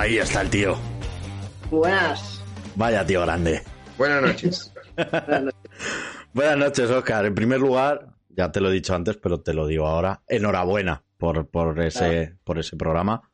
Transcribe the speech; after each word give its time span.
Ahí 0.00 0.16
está 0.16 0.40
el 0.40 0.48
tío. 0.48 0.78
Buenas. 1.70 2.42
Vaya 2.74 3.04
tío 3.04 3.20
grande. 3.20 3.60
Buenas 3.98 4.22
noches. 4.22 4.72
Buenas 6.32 6.56
noches, 6.56 6.90
Oscar. 6.90 7.26
En 7.26 7.34
primer 7.34 7.60
lugar, 7.60 8.14
ya 8.30 8.50
te 8.50 8.62
lo 8.62 8.70
he 8.70 8.72
dicho 8.72 8.94
antes, 8.94 9.18
pero 9.18 9.42
te 9.42 9.52
lo 9.52 9.66
digo 9.66 9.86
ahora. 9.86 10.22
Enhorabuena 10.26 11.04
por, 11.18 11.50
por, 11.50 11.78
ese, 11.80 12.34
por 12.44 12.58
ese 12.58 12.78
programa. 12.78 13.30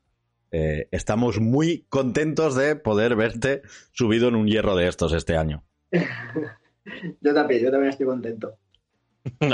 Eh, 0.50 0.89
estamos 0.91 1.39
muy 1.39 1.87
contentos 1.89 2.57
de 2.57 2.75
poder 2.75 3.14
verte 3.14 3.62
subido 3.93 4.26
en 4.26 4.35
un 4.35 4.48
hierro 4.48 4.75
de 4.75 4.89
estos 4.89 5.12
este 5.12 5.37
año. 5.37 5.62
yo 5.93 7.32
también, 7.32 7.62
yo 7.62 7.71
también 7.71 7.90
estoy 7.90 8.07
contento. 8.07 8.59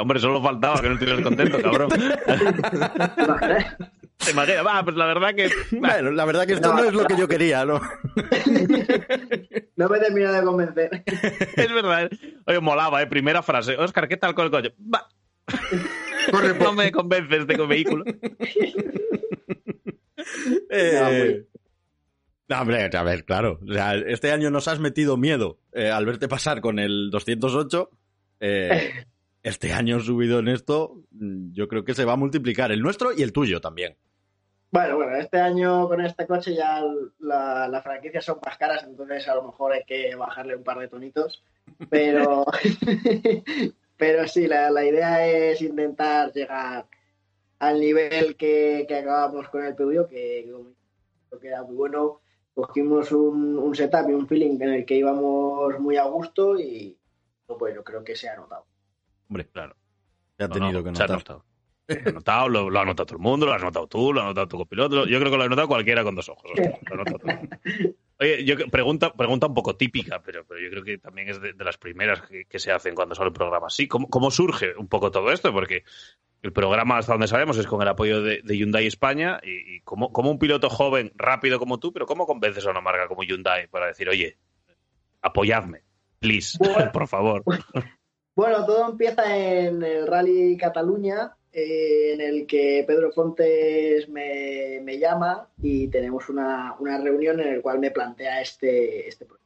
Hombre, 0.01 0.19
solo 0.19 0.43
faltaba 0.43 0.81
que 0.81 0.89
no 0.89 0.95
estuvieras 0.95 1.23
contento, 1.23 1.61
cabrón. 1.61 1.91
¿Te 4.25 4.31
imaginas? 4.31 4.67
Va, 4.67 4.85
pues 4.85 4.97
la 4.97 5.07
verdad 5.07 5.35
que. 5.35 5.51
Bueno, 5.79 6.11
la 6.11 6.25
verdad 6.25 6.47
que 6.47 6.55
esto 6.55 6.73
no, 6.73 6.85
es 6.85 6.93
lo 6.93 7.05
que 7.05 7.17
yo 7.17 7.27
quería, 7.29 7.65
¿no? 7.65 7.81
no 9.77 9.89
me 9.89 9.99
termina 9.99 10.33
de 10.33 10.43
convencer. 10.43 11.03
es 11.57 11.73
verdad. 11.73 12.11
Oye, 12.47 12.61
molaba, 12.61 13.03
¿eh? 13.03 13.07
Primera 13.07 13.43
frase. 13.43 13.77
Oscar, 13.77 14.09
¿qué 14.09 14.17
tal 14.17 14.35
con 14.35 14.47
el 14.47 14.51
coche? 14.51 14.75
Va. 14.93 15.09
Corre, 16.31 16.59
no 16.59 16.73
me 16.73 16.93
convences 16.93 17.41
este 17.41 17.57
vehículo. 17.67 18.05
eh... 20.71 21.45
No, 22.49 22.61
hombre, 22.61 22.91
a 22.93 23.03
ver, 23.03 23.25
claro. 23.25 23.61
O 23.67 23.73
sea, 23.73 23.95
este 23.95 24.31
año 24.31 24.51
nos 24.51 24.69
has 24.69 24.79
metido 24.79 25.17
miedo 25.17 25.59
eh, 25.73 25.91
al 25.91 26.05
verte 26.05 26.29
pasar 26.29 26.61
con 26.61 26.79
el 26.79 27.11
208. 27.11 27.91
Eh, 28.41 28.93
este 29.43 29.73
año 29.73 30.01
subido 30.01 30.39
en 30.39 30.49
esto, 30.49 31.03
mm, 31.13 31.53
yo 31.53 31.67
creo 31.67 31.85
que 31.85 31.95
se 31.95 32.05
va 32.05 32.13
a 32.13 32.17
multiplicar 32.17 32.71
el 32.71 32.81
nuestro 32.81 33.13
y 33.17 33.23
el 33.23 33.33
tuyo 33.33 33.61
también. 33.61 33.97
Bueno, 34.73 34.97
bueno, 34.97 35.17
este 35.17 35.39
año 35.39 35.87
con 35.87 36.01
este 36.01 36.27
coche 36.27 36.55
ya 36.55 36.83
las 37.19 37.69
la 37.69 37.83
franquicias 37.83 38.25
son 38.25 38.39
más 38.43 38.57
caras, 38.57 38.83
entonces 38.85 39.29
a 39.29 39.35
lo 39.35 39.43
mejor 39.43 39.75
hay 39.75 39.85
que 39.85 40.15
bajarle 40.17 40.57
un 40.57 40.65
par 40.65 40.79
de 40.79 40.89
tonitos. 40.89 41.45
Pero, 41.91 42.47
pero 43.99 44.27
sí, 44.27 44.47
la, 44.47 44.83
idea 44.83 45.27
es 45.27 45.61
intentar 45.61 46.33
llegar 46.33 46.87
al 47.59 47.81
nivel 47.81 48.35
que, 48.37 48.87
que 48.89 48.97
acabamos 48.97 49.51
con 49.51 49.63
el 49.63 49.75
PUIO, 49.75 50.09
que 50.09 50.51
creo 51.29 51.39
que 51.39 51.49
era 51.49 51.63
muy 51.65 51.77
bueno. 51.77 52.23
Cogimos 52.55 53.13
un, 53.13 53.59
un 53.59 53.75
setup 53.75 54.09
y 54.09 54.15
un 54.15 54.27
feeling 54.27 54.59
en 54.63 54.71
el 54.71 54.87
que 54.87 54.97
íbamos 54.97 55.79
muy 55.81 55.99
a 55.99 56.05
gusto 56.05 56.59
y 56.59 56.97
pues 57.47 57.75
yo 57.75 57.85
creo 57.85 58.03
que 58.03 58.17
se 58.17 58.31
ha 58.31 58.37
notado. 58.37 58.65
Hombre, 59.29 59.47
claro. 59.49 59.77
Se 60.39 60.45
ha 60.45 60.49
tenido 60.49 60.83
que 60.83 60.93
notar. 60.93 61.09
Se 61.09 61.13
ha 61.13 61.17
notado. 61.17 61.52
Lo, 62.49 62.71
lo, 62.71 62.81
ha 62.81 62.85
notado 62.85 63.07
todo 63.07 63.17
el 63.17 63.23
mundo, 63.23 63.47
lo 63.47 63.53
has 63.53 63.63
notado 63.63 63.87
tú, 63.87 64.13
lo 64.13 64.23
ha 64.23 64.25
notado 64.25 64.49
tu 64.49 64.57
copiloto. 64.57 65.07
Yo 65.07 65.19
creo 65.19 65.31
que 65.31 65.37
lo 65.37 65.43
ha 65.45 65.49
notado 65.49 65.69
cualquiera 65.69 66.05
con 66.05 66.15
dos 66.15 66.29
ojos. 66.29 66.51
Oye, 68.21 68.45
yo 68.45 68.57
pregunta, 68.71 69.13
pregunta 69.13 69.49
un 69.49 69.55
poco 69.55 69.77
típica, 69.77 70.23
pero, 70.23 70.45
pero 70.47 70.61
yo 70.61 70.71
creo 70.71 70.85
que 70.85 70.99
también 70.99 71.29
es 71.29 71.41
de, 71.41 71.55
las 71.59 71.77
primeras 71.77 72.23
que, 72.23 72.59
se 72.59 72.71
hacen 72.71 72.95
cuando 72.95 73.15
sale 73.15 73.29
el 73.29 73.35
programa 73.35 73.67
así. 73.67 73.89
¿Cómo, 73.89 74.09
¿Cómo, 74.09 74.31
surge 74.31 74.77
un 74.77 74.87
poco 74.87 75.11
todo 75.11 75.33
esto? 75.33 75.53
Porque 75.53 75.83
el 76.43 76.53
programa, 76.53 76.99
hasta 76.99 77.13
donde 77.13 77.27
sabemos, 77.27 77.59
es 77.59 77.67
con 77.67 77.83
el 77.83 77.89
apoyo 77.89 78.23
de, 78.23 78.43
Hyundai 78.45 78.87
España. 78.87 79.41
Y, 79.43 79.77
y 79.77 79.81
como, 79.81 80.09
un 80.09 80.39
piloto 80.39 80.71
joven, 80.71 81.13
rápido 81.17 81.59
como 81.59 81.81
tú, 81.81 81.93
pero 81.93 82.07
¿cómo 82.07 82.27
convences 82.27 82.65
a 82.67 82.71
una 82.71 82.81
marca 82.81 83.09
como 83.09 83.25
Hyundai 83.25 83.67
para 83.67 83.87
decir, 83.87 84.09
oye, 84.09 84.39
apoyadme, 85.21 85.83
please, 86.21 86.57
por 86.93 87.09
favor? 87.09 87.43
Bueno, 88.35 88.65
todo 88.65 88.89
empieza 88.91 89.37
en 89.37 89.83
el 89.83 90.07
Rally 90.07 90.57
Cataluña, 90.57 91.37
eh, 91.55 92.15
en 92.15 92.21
el 92.23 92.47
que 92.47 92.83
Pedro 92.87 93.13
Fontes 93.13 94.09
me, 94.09 94.99
llama 94.99 95.49
y 95.61 95.89
tenemos 95.89 96.29
una, 96.29 96.77
reunión 97.03 97.41
en 97.41 97.57
la 97.57 97.63
cual 97.63 97.79
me 97.79 97.91
plantea 97.91 98.41
este, 98.41 99.09
este 99.09 99.27
proyecto. 99.27 99.43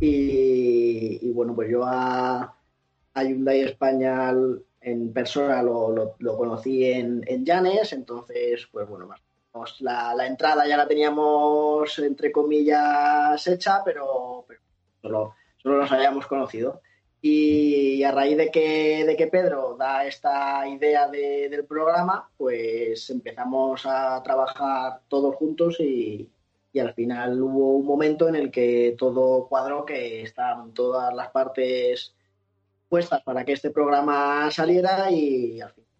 Y, 0.00 1.30
bueno, 1.32 1.54
pues 1.54 1.70
yo 1.70 1.84
a, 1.84 2.56
Hyundai 3.14 3.60
España 3.60 4.32
en 4.80 5.12
persona 5.12 5.62
lo, 5.62 6.16
conocí 6.18 6.84
en, 6.84 7.22
en 7.26 7.44
Llanes, 7.44 7.92
entonces, 7.92 8.68
pues 8.72 8.88
bueno, 8.88 9.08
la, 9.80 10.14
la, 10.14 10.26
entrada 10.26 10.66
ya 10.66 10.76
la 10.76 10.88
teníamos 10.88 11.98
entre 11.98 12.32
comillas 12.32 13.46
hecha, 13.46 13.82
pero, 13.84 14.46
solo, 15.00 15.34
solo 15.58 15.78
nos 15.78 15.92
habíamos 15.92 16.26
conocido. 16.26 16.82
Y 17.28 18.04
a 18.04 18.12
raíz 18.12 18.36
de 18.36 18.52
que, 18.52 19.04
de 19.04 19.16
que 19.16 19.26
Pedro 19.26 19.74
da 19.76 20.06
esta 20.06 20.68
idea 20.68 21.08
del 21.08 21.64
programa, 21.64 22.30
pues 22.36 23.10
empezamos 23.10 23.84
a 23.84 24.22
trabajar 24.22 25.00
todos 25.08 25.34
juntos 25.34 25.80
y, 25.80 26.30
al 26.78 26.92
final 26.92 27.40
hubo 27.42 27.78
un 27.78 27.86
momento 27.86 28.28
en 28.28 28.36
el 28.36 28.50
que 28.50 28.94
todo 28.98 29.48
cuadró, 29.48 29.84
que 29.86 30.22
estaban 30.22 30.72
todas 30.74 31.12
las 31.14 31.30
partes 31.30 32.14
puestas 32.88 33.22
para 33.22 33.44
que 33.44 33.54
este 33.54 33.70
programa 33.70 34.50
saliera 34.50 35.10
y 35.10 35.60
al 35.62 35.72
final, 35.72 35.90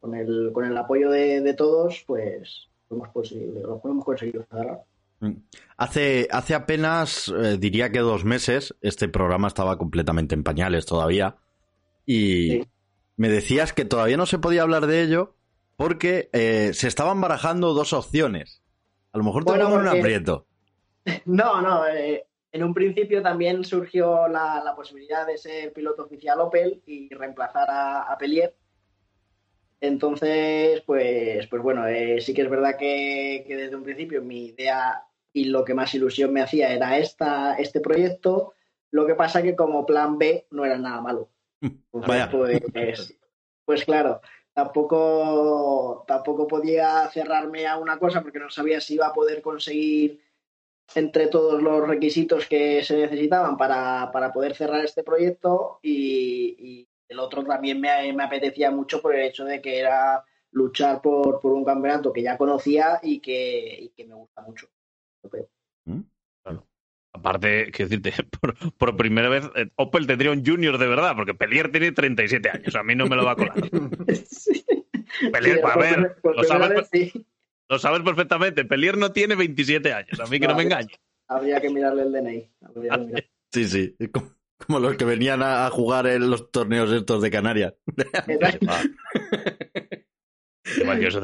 con 0.00 0.14
el, 0.14 0.50
con 0.52 0.64
el 0.66 0.76
apoyo 0.76 1.10
de, 1.10 1.54
todos, 1.54 2.04
pues 2.06 2.68
lo 2.90 2.96
hemos, 2.96 3.32
lo 3.32 3.80
hemos 3.84 4.04
conseguido 4.04 4.44
cerrar. 4.50 4.82
Mm. 5.20 5.32
Hace, 5.76 6.26
hace 6.30 6.54
apenas, 6.54 7.28
eh, 7.28 7.56
diría 7.58 7.90
que 7.90 8.00
dos 8.00 8.24
meses, 8.24 8.74
este 8.80 9.08
programa 9.08 9.48
estaba 9.48 9.78
completamente 9.78 10.34
en 10.34 10.42
pañales 10.42 10.86
todavía. 10.86 11.36
Y 12.04 12.62
me 13.16 13.28
decías 13.28 13.72
que 13.72 13.84
todavía 13.84 14.16
no 14.16 14.26
se 14.26 14.38
podía 14.38 14.62
hablar 14.62 14.86
de 14.86 15.02
ello 15.02 15.36
porque 15.76 16.30
eh, 16.32 16.72
se 16.74 16.88
estaban 16.88 17.20
barajando 17.20 17.74
dos 17.74 17.92
opciones. 17.92 18.62
A 19.12 19.18
lo 19.18 19.24
mejor 19.24 19.44
te 19.44 19.52
bueno, 19.52 19.72
un 19.72 19.86
aprieto. 19.86 20.46
No, 21.24 21.62
no. 21.62 21.86
Eh, 21.86 22.26
en 22.52 22.64
un 22.64 22.74
principio 22.74 23.22
también 23.22 23.64
surgió 23.64 24.28
la, 24.28 24.74
posibilidad 24.76 25.26
de 25.26 25.38
ser 25.38 25.72
piloto 25.72 26.04
oficial 26.04 26.38
Opel 26.40 26.82
y 26.84 27.08
reemplazar 27.14 27.70
a, 27.70 28.12
a. 28.12 28.18
Entonces, 29.80 30.82
pues, 30.84 31.46
pues 31.46 31.62
bueno, 31.62 31.84
sí 32.18 32.34
que 32.34 32.42
es 32.42 32.50
verdad 32.50 32.76
que, 32.78 33.44
que, 33.46 33.56
desde 33.56 33.76
un 33.76 33.84
principio 33.84 34.20
mi 34.20 34.48
idea 34.48 35.07
y 35.38 35.44
lo 35.44 35.64
que 35.64 35.74
más 35.74 35.94
ilusión 35.94 36.32
me 36.32 36.42
hacía 36.42 36.72
era 36.72 36.98
esta, 36.98 37.54
este 37.54 37.80
proyecto. 37.80 38.54
Lo 38.90 39.06
que 39.06 39.14
pasa 39.14 39.42
que 39.42 39.54
como 39.54 39.86
plan 39.86 40.18
B 40.18 40.46
no 40.50 40.64
era 40.64 40.76
nada 40.78 41.00
malo. 41.00 41.30
Pues, 41.90 43.18
pues, 43.64 43.84
claro, 43.84 44.20
tampoco, 44.52 46.04
tampoco 46.08 46.46
podía 46.48 47.08
cerrarme 47.08 47.66
a 47.66 47.76
una 47.76 47.98
cosa 47.98 48.22
porque 48.22 48.38
no 48.38 48.50
sabía 48.50 48.80
si 48.80 48.94
iba 48.94 49.06
a 49.06 49.12
poder 49.12 49.42
conseguir 49.42 50.20
entre 50.94 51.26
todos 51.26 51.62
los 51.62 51.86
requisitos 51.86 52.46
que 52.46 52.82
se 52.82 52.96
necesitaban 52.96 53.56
para, 53.56 54.10
poder 54.32 54.56
cerrar 54.56 54.84
este 54.84 55.02
proyecto 55.02 55.78
y, 55.82 56.88
el 57.08 57.20
otro 57.20 57.42
también 57.42 57.80
me, 57.80 58.12
me, 58.12 58.24
apetecía 58.24 58.70
mucho 58.70 59.00
por 59.00 59.14
el 59.14 59.22
hecho 59.22 59.46
de 59.46 59.62
que 59.62 59.78
era 59.78 60.22
luchar 60.50 61.00
por, 61.00 61.40
por 61.40 61.52
un 61.52 61.64
campeonato 61.64 62.12
que 62.12 62.22
ya 62.22 62.36
conocía 62.36 63.00
y 63.02 63.20
que, 63.20 63.78
y 63.80 63.88
que 63.90 64.04
me 64.04 64.14
gusta 64.14 64.42
mucho. 64.42 64.68
¿Mm? 65.84 66.02
Aparte, 67.18 67.70
quiero 67.72 67.88
decirte, 67.88 68.12
por, 68.78 68.96
primera 68.96 69.28
vez 69.28 69.44
eh, 69.56 69.70
Opel 69.76 70.06
tendría 70.06 70.30
un 70.30 70.44
junior 70.44 70.78
de 70.78 70.86
verdad, 70.86 71.14
porque 71.16 71.34
Pelier 71.34 71.70
tiene 71.70 71.92
37 71.92 72.50
años, 72.50 72.74
a 72.74 72.82
mí 72.82 72.94
no 72.94 73.06
me 73.06 73.16
lo 73.16 73.24
va 73.24 73.32
a 73.32 73.36
colar. 73.36 73.54
Pelier, 75.32 75.60
a 75.64 75.78
ver, 75.78 76.16
lo 76.22 76.44
sabes, 76.44 76.90
lo 77.68 77.78
sabes, 77.78 78.02
perfectamente, 78.02 78.64
Pelier 78.64 78.96
no 78.96 79.12
tiene 79.12 79.34
27 79.34 79.92
años, 79.92 80.20
a 80.20 80.26
mí 80.26 80.38
que 80.38 80.46
no, 80.46 80.54
me 80.54 80.64
engañe. 80.64 80.94
Habría 81.28 81.60
que 81.60 81.70
mirarle 81.70 82.02
el 82.02 82.12
DNI. 82.12 82.50
Sí, 83.50 83.64
sí, 83.64 83.96
como, 84.58 84.78
los 84.78 84.98
que 84.98 85.06
venían 85.06 85.42
a 85.42 85.70
jugar 85.70 86.06
en 86.06 86.28
los 86.28 86.50
torneos 86.50 86.92
estos 86.92 87.22
de 87.22 87.30
Canarias. 87.30 87.72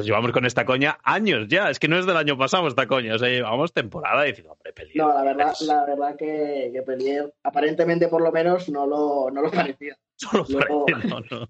Llevamos 0.05 0.33
con 0.33 0.45
esta 0.45 0.65
coña 0.65 0.99
años 1.03 1.49
ya. 1.49 1.71
Es 1.71 1.79
que 1.79 1.89
no 1.89 1.99
es 1.99 2.07
del 2.07 2.17
año 2.17 2.37
pasado 2.37 2.67
esta 2.69 2.87
coña. 2.87 3.15
O 3.15 3.19
sea, 3.19 3.29
llevamos 3.29 3.73
temporada 3.73 4.23
diciendo, 4.25 4.53
hombre, 4.53 4.73
Pelier. 4.73 4.97
No, 4.97 5.09
la 5.15 5.23
verdad, 5.23 5.55
la 5.63 5.85
verdad 5.85 6.17
que, 6.17 6.71
que 6.73 6.83
Pelier, 6.83 7.33
aparentemente 7.43 8.09
por 8.09 8.23
lo 8.23 8.33
menos, 8.33 8.69
no 8.69 8.87
lo, 8.87 9.31
no 9.31 9.43
lo 9.43 9.51
parecía. 9.51 9.97
No 10.33 10.39
lo 10.39 10.47
parece, 10.47 11.09
no, 11.09 11.21
no. 11.29 11.49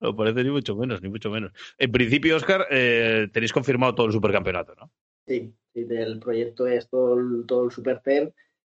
No 0.00 0.14
parece 0.14 0.44
ni 0.44 0.50
mucho 0.50 0.76
menos, 0.76 1.02
ni 1.02 1.08
mucho 1.08 1.30
menos. 1.30 1.52
En 1.76 1.90
principio, 1.90 2.36
Oscar, 2.36 2.66
eh, 2.70 3.28
tenéis 3.32 3.52
confirmado 3.52 3.94
todo 3.94 4.06
el 4.06 4.12
supercampeonato, 4.12 4.74
¿no? 4.74 4.92
Sí, 5.26 5.52
sí, 5.72 5.84
del 5.84 6.20
proyecto 6.20 6.66
es 6.66 6.88
todo 6.88 7.18
el, 7.18 7.44
todo 7.46 7.64
el 7.64 7.70
Super 7.70 8.00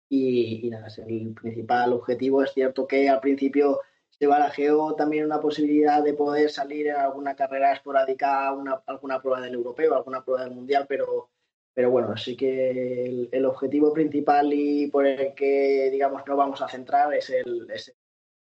y, 0.09 0.67
y 0.67 0.71
nada, 0.71 0.89
es 0.89 0.99
el 0.99 1.35
principal 1.35 1.93
objetivo. 1.93 2.43
Es 2.43 2.53
cierto 2.53 2.87
que 2.87 3.09
al 3.09 3.21
principio 3.21 3.81
se 4.21 4.27
barajeó 4.27 4.95
también 4.97 5.25
una 5.25 5.41
posibilidad 5.41 6.05
de 6.05 6.13
poder 6.13 6.51
salir 6.51 6.89
en 6.89 6.97
alguna 6.97 7.35
carrera 7.35 7.73
esporádica, 7.73 8.53
una, 8.53 8.83
alguna 8.87 9.19
prueba 9.23 9.41
del 9.41 9.55
europeo, 9.55 9.95
alguna 9.95 10.23
prueba 10.23 10.45
del 10.45 10.53
mundial, 10.53 10.85
pero, 10.87 11.31
pero 11.73 11.91
bueno, 11.91 12.15
sí 12.19 12.37
que 12.37 13.29
el, 13.33 13.45
objetivo 13.47 13.95
principal 13.95 14.53
y 14.53 14.89
por 14.89 15.07
el 15.07 15.35
que, 15.35 15.89
digamos, 15.91 16.23
no 16.27 16.37
vamos 16.37 16.61
a 16.61 16.69
centrar 16.69 17.15
es 17.15 17.31
el, 17.31 17.67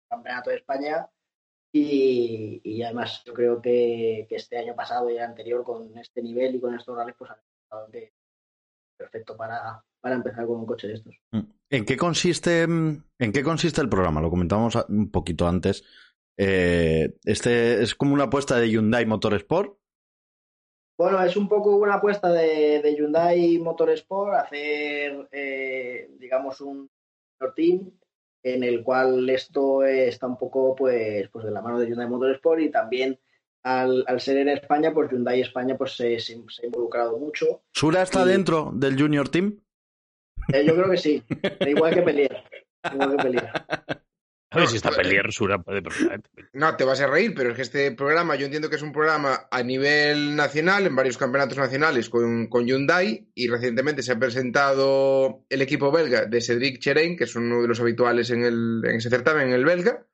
campeonato 0.09 0.51
de 0.51 0.57
España 0.57 1.09
Y, 1.73 2.61
y 2.63 2.83
además 2.85 3.25
yo 3.25 3.35
creo 3.35 3.61
que, 3.61 4.27
que, 4.29 4.37
este 4.37 4.57
año 4.59 4.77
pasado 4.77 5.11
y 5.11 5.17
el 5.17 5.25
anterior 5.25 5.65
con 5.65 5.99
este 5.99 6.23
nivel 6.23 6.55
y 6.55 6.61
con 6.61 6.77
estos 6.77 6.97
rallies 6.97 7.17
pues 7.19 7.33
ha 7.33 7.35
estado 7.65 7.89
perfecto 8.97 9.37
para, 9.37 9.85
para 10.01 10.15
empezar 10.15 10.47
con 10.47 10.61
un 10.61 10.67
coche 10.67 10.87
de 10.87 10.95
estos. 10.95 11.17
Mm. 11.33 11.51
¿En 11.75 11.85
qué 11.85 11.97
consiste, 11.97 12.63
en 12.63 13.03
qué 13.19 13.43
consiste 13.43 13.81
el 13.81 13.89
programa? 13.89 14.21
Lo 14.21 14.31
comentamos 14.31 14.77
un 14.89 15.11
poquito 15.11 15.49
antes. 15.49 15.83
Eh, 16.37 17.17
este 17.25 17.83
es 17.83 17.97
como 17.97 18.15
una 18.15 18.25
apuesta 18.25 18.57
de 18.61 18.71
Hyundai 18.71 19.05
Motorsport. 19.07 19.77
Bueno, 20.97 21.21
es 21.25 21.37
un 21.37 21.49
poco 21.49 21.75
una 21.75 21.95
apuesta 21.95 22.31
de, 22.31 22.81
de 22.81 22.95
Hyundai 22.95 23.59
Motorsport, 23.59 24.35
hacer, 24.35 25.29
eh, 25.33 26.11
digamos, 26.17 26.61
un 26.61 26.89
team 27.57 27.91
en 28.45 28.63
el 28.63 28.85
cual 28.85 29.29
esto 29.29 29.83
está 29.83 30.29
un 30.29 30.39
poco 30.39 30.77
pues, 30.77 31.29
pues 31.31 31.45
de 31.45 31.51
la 31.51 31.61
mano 31.61 31.81
de 31.81 31.89
Hyundai 31.89 32.09
Motorsport 32.09 32.61
y 32.61 32.71
también 32.71 33.19
al, 33.65 34.05
al 34.07 34.21
ser 34.21 34.37
en 34.37 34.51
España, 34.51 34.95
pues 34.95 35.11
Hyundai 35.11 35.41
España 35.41 35.77
pues 35.77 35.97
se, 35.97 36.21
se, 36.21 36.35
ha 36.35 36.67
involucrado 36.67 37.19
mucho. 37.19 37.63
¿Sura 37.73 38.03
está 38.03 38.25
y... 38.25 38.29
dentro 38.29 38.71
del 38.73 38.97
Junior 38.97 39.29
Team? 39.29 39.59
Eh, 40.53 40.65
yo 40.67 40.75
creo 40.75 40.91
que 40.91 40.97
sí, 40.97 41.23
igual 41.67 41.95
que 41.95 42.03
Pelier. 42.03 42.45
Igual 42.93 43.17
que 43.17 43.23
Pelier. 43.23 43.51
A 44.55 44.59
ver 44.59 44.69
si 44.69 44.77
está 44.77 44.91
Pelier, 44.91 45.33
Sura 45.33 45.59
puede 45.59 45.83
perfectamente. 45.83 46.31
No, 46.53 46.77
te 46.77 46.85
vas 46.85 47.01
a 47.01 47.09
reír, 47.09 47.35
pero 47.35 47.51
es 47.51 47.57
que 47.57 47.63
este 47.63 47.91
programa, 47.91 48.37
yo 48.37 48.45
entiendo 48.45 48.71
que 48.71 48.77
es 48.77 48.83
un 48.83 48.93
programa 48.93 49.49
a 49.51 49.63
nivel 49.65 50.37
nacional, 50.37 50.87
en 50.87 50.95
varios 50.95 51.19
campeonatos 51.19 51.59
nacionales 51.59 52.09
con, 52.09 52.47
con 52.47 52.65
Hyundai, 52.65 53.27
y 53.35 53.49
recientemente 53.49 54.05
se 54.05 54.13
ha 54.13 54.19
presentado 54.19 55.45
el 55.49 55.61
equipo 55.61 55.91
belga 55.91 56.27
de 56.27 56.41
Cedric 56.41 56.79
Cherain, 56.79 57.17
que 57.17 57.25
es 57.25 57.35
uno 57.35 57.63
de 57.63 57.69
los 57.69 57.81
habituales 57.81 58.31
en, 58.31 58.45
el, 58.45 58.83
en 58.85 58.97
ese 58.97 59.11
certamen, 59.11 59.49
en 59.49 59.55
el 59.55 59.65
belga. 59.65 60.07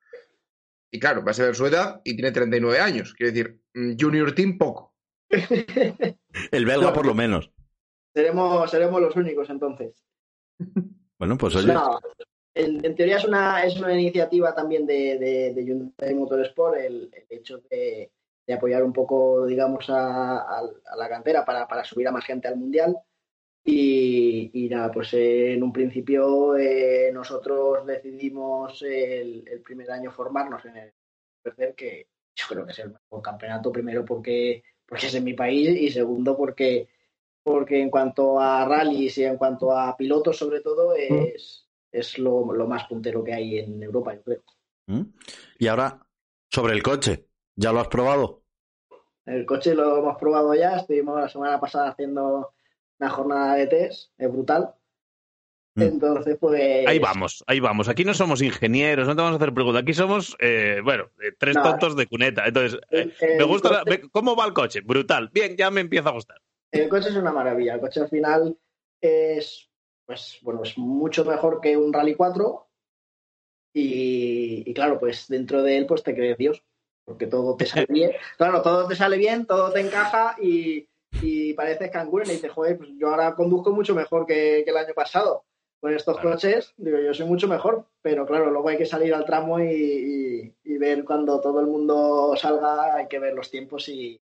Y 0.89 0.99
claro, 0.99 1.23
va 1.23 1.31
a 1.31 1.35
ser 1.35 1.53
su 1.53 1.67
edad 1.67 2.01
y 2.03 2.15
tiene 2.15 2.31
39 2.31 2.79
años. 2.79 3.13
Quiere 3.13 3.31
decir, 3.31 3.61
Junior 3.99 4.33
Team 4.33 4.57
poco. 4.57 4.95
el 5.29 6.65
belga 6.65 6.87
no, 6.87 6.93
por 6.93 7.05
lo 7.05 7.13
menos. 7.13 7.51
Seremos, 8.13 8.69
seremos 8.71 9.01
los 9.01 9.15
únicos 9.15 9.49
entonces. 9.51 10.03
Bueno, 11.17 11.37
pues 11.37 11.55
oye. 11.55 11.71
No, 11.71 11.99
en, 12.53 12.83
en, 12.83 12.95
teoría 12.95 13.17
es 13.17 13.25
una, 13.25 13.63
es 13.63 13.77
una 13.77 13.93
iniciativa 13.93 14.53
también 14.53 14.85
de, 14.85 15.17
de, 15.17 15.53
de 15.53 15.63
Hyundai 15.63 16.13
Motorsport 16.15 16.77
el, 16.77 17.09
el 17.13 17.37
hecho 17.37 17.59
de, 17.69 18.11
de, 18.45 18.53
apoyar 18.53 18.83
un 18.83 18.91
poco, 18.91 19.45
digamos, 19.45 19.89
a, 19.89 20.39
a, 20.39 20.59
a 20.59 20.95
la 20.97 21.09
cantera 21.09 21.45
para, 21.45 21.67
para, 21.67 21.83
subir 21.83 22.07
a 22.07 22.11
más 22.11 22.25
gente 22.25 22.47
al 22.47 22.57
Mundial. 22.57 22.97
Y, 23.63 24.49
y 24.53 24.69
nada, 24.69 24.91
pues 24.91 25.13
en 25.13 25.61
un 25.61 25.71
principio 25.71 26.57
eh, 26.57 27.11
nosotros 27.13 27.85
decidimos 27.85 28.81
el, 28.81 29.47
el, 29.47 29.61
primer 29.61 29.91
año 29.91 30.11
formarnos 30.11 30.65
en 30.65 30.77
el 30.77 30.93
tercer, 31.43 31.75
que 31.75 32.07
yo 32.35 32.45
creo 32.49 32.65
que 32.65 32.71
es 32.71 32.79
el 32.79 32.89
mejor 32.89 33.21
campeonato, 33.21 33.71
primero 33.71 34.03
porque, 34.03 34.63
porque 34.85 35.05
es 35.05 35.13
en 35.13 35.23
mi 35.23 35.33
país 35.33 35.69
y 35.69 35.91
segundo 35.91 36.35
porque, 36.35 36.89
porque 37.43 37.81
en 37.81 37.89
cuanto 37.89 38.39
a 38.39 38.65
rallies 38.65 39.17
y 39.17 39.23
en 39.23 39.37
cuanto 39.37 39.75
a 39.75 39.95
pilotos 39.97 40.37
sobre 40.37 40.61
todo 40.61 40.95
es, 40.95 41.67
es 41.91 42.17
lo, 42.17 42.53
lo 42.53 42.67
más 42.67 42.85
puntero 42.87 43.23
que 43.23 43.33
hay 43.33 43.59
en 43.59 43.81
Europa, 43.81 44.13
yo 44.13 44.23
creo. 44.23 44.43
¿Mm? 44.87 45.01
Y 45.59 45.67
ahora, 45.67 45.99
sobre 46.49 46.73
el 46.73 46.83
coche, 46.83 47.27
¿ya 47.55 47.71
lo 47.71 47.79
has 47.79 47.87
probado? 47.87 48.43
El 49.25 49.45
coche 49.45 49.75
lo 49.75 49.97
hemos 49.97 50.17
probado 50.17 50.53
ya, 50.53 50.77
estuvimos 50.77 51.19
la 51.19 51.29
semana 51.29 51.59
pasada 51.59 51.89
haciendo 51.89 52.53
una 52.99 53.09
jornada 53.09 53.55
de 53.55 53.67
test, 53.67 54.11
es 54.17 54.31
brutal. 54.31 54.73
Entonces, 55.75 56.37
pues. 56.39 56.85
Ahí 56.85 56.99
vamos, 56.99 57.43
ahí 57.47 57.61
vamos. 57.61 57.87
Aquí 57.87 58.03
no 58.03 58.13
somos 58.13 58.41
ingenieros, 58.41 59.07
no 59.07 59.15
te 59.15 59.21
vamos 59.21 59.39
a 59.39 59.41
hacer 59.41 59.53
preguntas. 59.53 59.83
Aquí 59.83 59.93
somos, 59.93 60.35
eh, 60.39 60.81
bueno, 60.83 61.05
eh, 61.23 61.31
tres 61.37 61.55
no, 61.55 61.63
tontos 61.63 61.95
de 61.95 62.07
cuneta. 62.07 62.45
Entonces, 62.45 62.79
eh, 62.91 63.09
el, 63.21 63.37
me 63.37 63.43
gusta. 63.45 63.83
Coche... 63.83 64.01
La, 64.01 64.09
¿Cómo 64.11 64.35
va 64.35 64.45
el 64.45 64.53
coche? 64.53 64.81
Brutal. 64.81 65.29
Bien, 65.33 65.55
ya 65.55 65.71
me 65.71 65.79
empieza 65.79 66.09
a 66.09 66.11
gustar. 66.11 66.41
El 66.71 66.89
coche 66.89 67.09
es 67.09 67.15
una 67.15 67.31
maravilla. 67.31 67.75
El 67.75 67.81
coche 67.81 67.99
al 67.99 68.09
final 68.09 68.57
es, 69.01 69.69
pues, 70.05 70.39
bueno, 70.41 70.63
es 70.63 70.77
mucho 70.77 71.25
mejor 71.25 71.59
que 71.61 71.75
un 71.75 71.91
Rally 71.91 72.15
4. 72.15 72.67
Y, 73.73 74.63
y 74.69 74.73
claro, 74.73 74.99
pues 74.99 75.27
dentro 75.27 75.63
de 75.63 75.77
él, 75.77 75.85
pues 75.85 76.03
te 76.03 76.15
crees 76.15 76.37
Dios. 76.37 76.63
Porque 77.05 77.27
todo 77.27 77.55
te 77.55 77.65
sale 77.65 77.85
bien. 77.89 78.11
Claro, 78.37 78.61
todo 78.61 78.87
te 78.87 78.95
sale 78.95 79.17
bien, 79.17 79.45
todo 79.45 79.71
te 79.71 79.81
encaja 79.81 80.35
y, 80.41 80.87
y 81.21 81.53
pareces 81.53 81.91
canguro 81.91 82.23
y 82.25 82.29
dices, 82.29 82.51
joder, 82.51 82.77
pues 82.77 82.89
yo 82.97 83.09
ahora 83.09 83.35
conduzco 83.35 83.71
mucho 83.71 83.93
mejor 83.93 84.25
que, 84.25 84.61
que 84.63 84.71
el 84.71 84.77
año 84.77 84.93
pasado 84.93 85.45
con 85.81 85.93
estos 85.93 86.15
claro. 86.17 86.35
coches, 86.35 86.75
digo, 86.77 86.99
yo 86.99 87.11
soy 87.11 87.25
mucho 87.25 87.47
mejor, 87.47 87.87
pero 88.03 88.27
claro, 88.27 88.51
luego 88.51 88.69
hay 88.69 88.77
que 88.77 88.85
salir 88.85 89.15
al 89.15 89.25
tramo 89.25 89.59
y, 89.59 89.73
y, 89.73 90.55
y, 90.63 90.77
ver 90.77 91.03
cuando 91.03 91.41
todo 91.41 91.59
el 91.59 91.65
mundo 91.65 92.35
salga, 92.37 92.95
hay 92.95 93.07
que 93.07 93.17
ver 93.17 93.33
los 93.33 93.49
tiempos 93.49 93.89
y, 93.89 94.21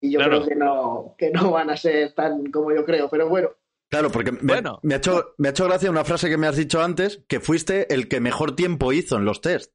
y 0.00 0.12
yo 0.12 0.18
claro. 0.18 0.38
creo 0.38 0.48
que 0.48 0.56
no, 0.56 1.14
que 1.18 1.30
no 1.30 1.50
van 1.50 1.70
a 1.70 1.76
ser 1.76 2.14
tan 2.14 2.50
como 2.50 2.72
yo 2.72 2.84
creo, 2.84 3.08
pero 3.10 3.28
bueno. 3.28 3.50
Claro, 3.90 4.10
porque 4.10 4.32
me, 4.32 4.54
bueno. 4.54 4.78
me, 4.82 4.94
ha 4.94 4.98
hecho, 4.98 5.34
me 5.38 5.48
ha 5.48 5.50
hecho 5.50 5.66
gracia 5.66 5.90
una 5.90 6.04
frase 6.04 6.28
que 6.28 6.36
me 6.36 6.46
has 6.46 6.56
dicho 6.56 6.80
antes, 6.80 7.24
que 7.28 7.40
fuiste 7.40 7.92
el 7.92 8.08
que 8.08 8.20
mejor 8.20 8.54
tiempo 8.54 8.92
hizo 8.92 9.16
en 9.16 9.24
los 9.24 9.40
test. 9.40 9.74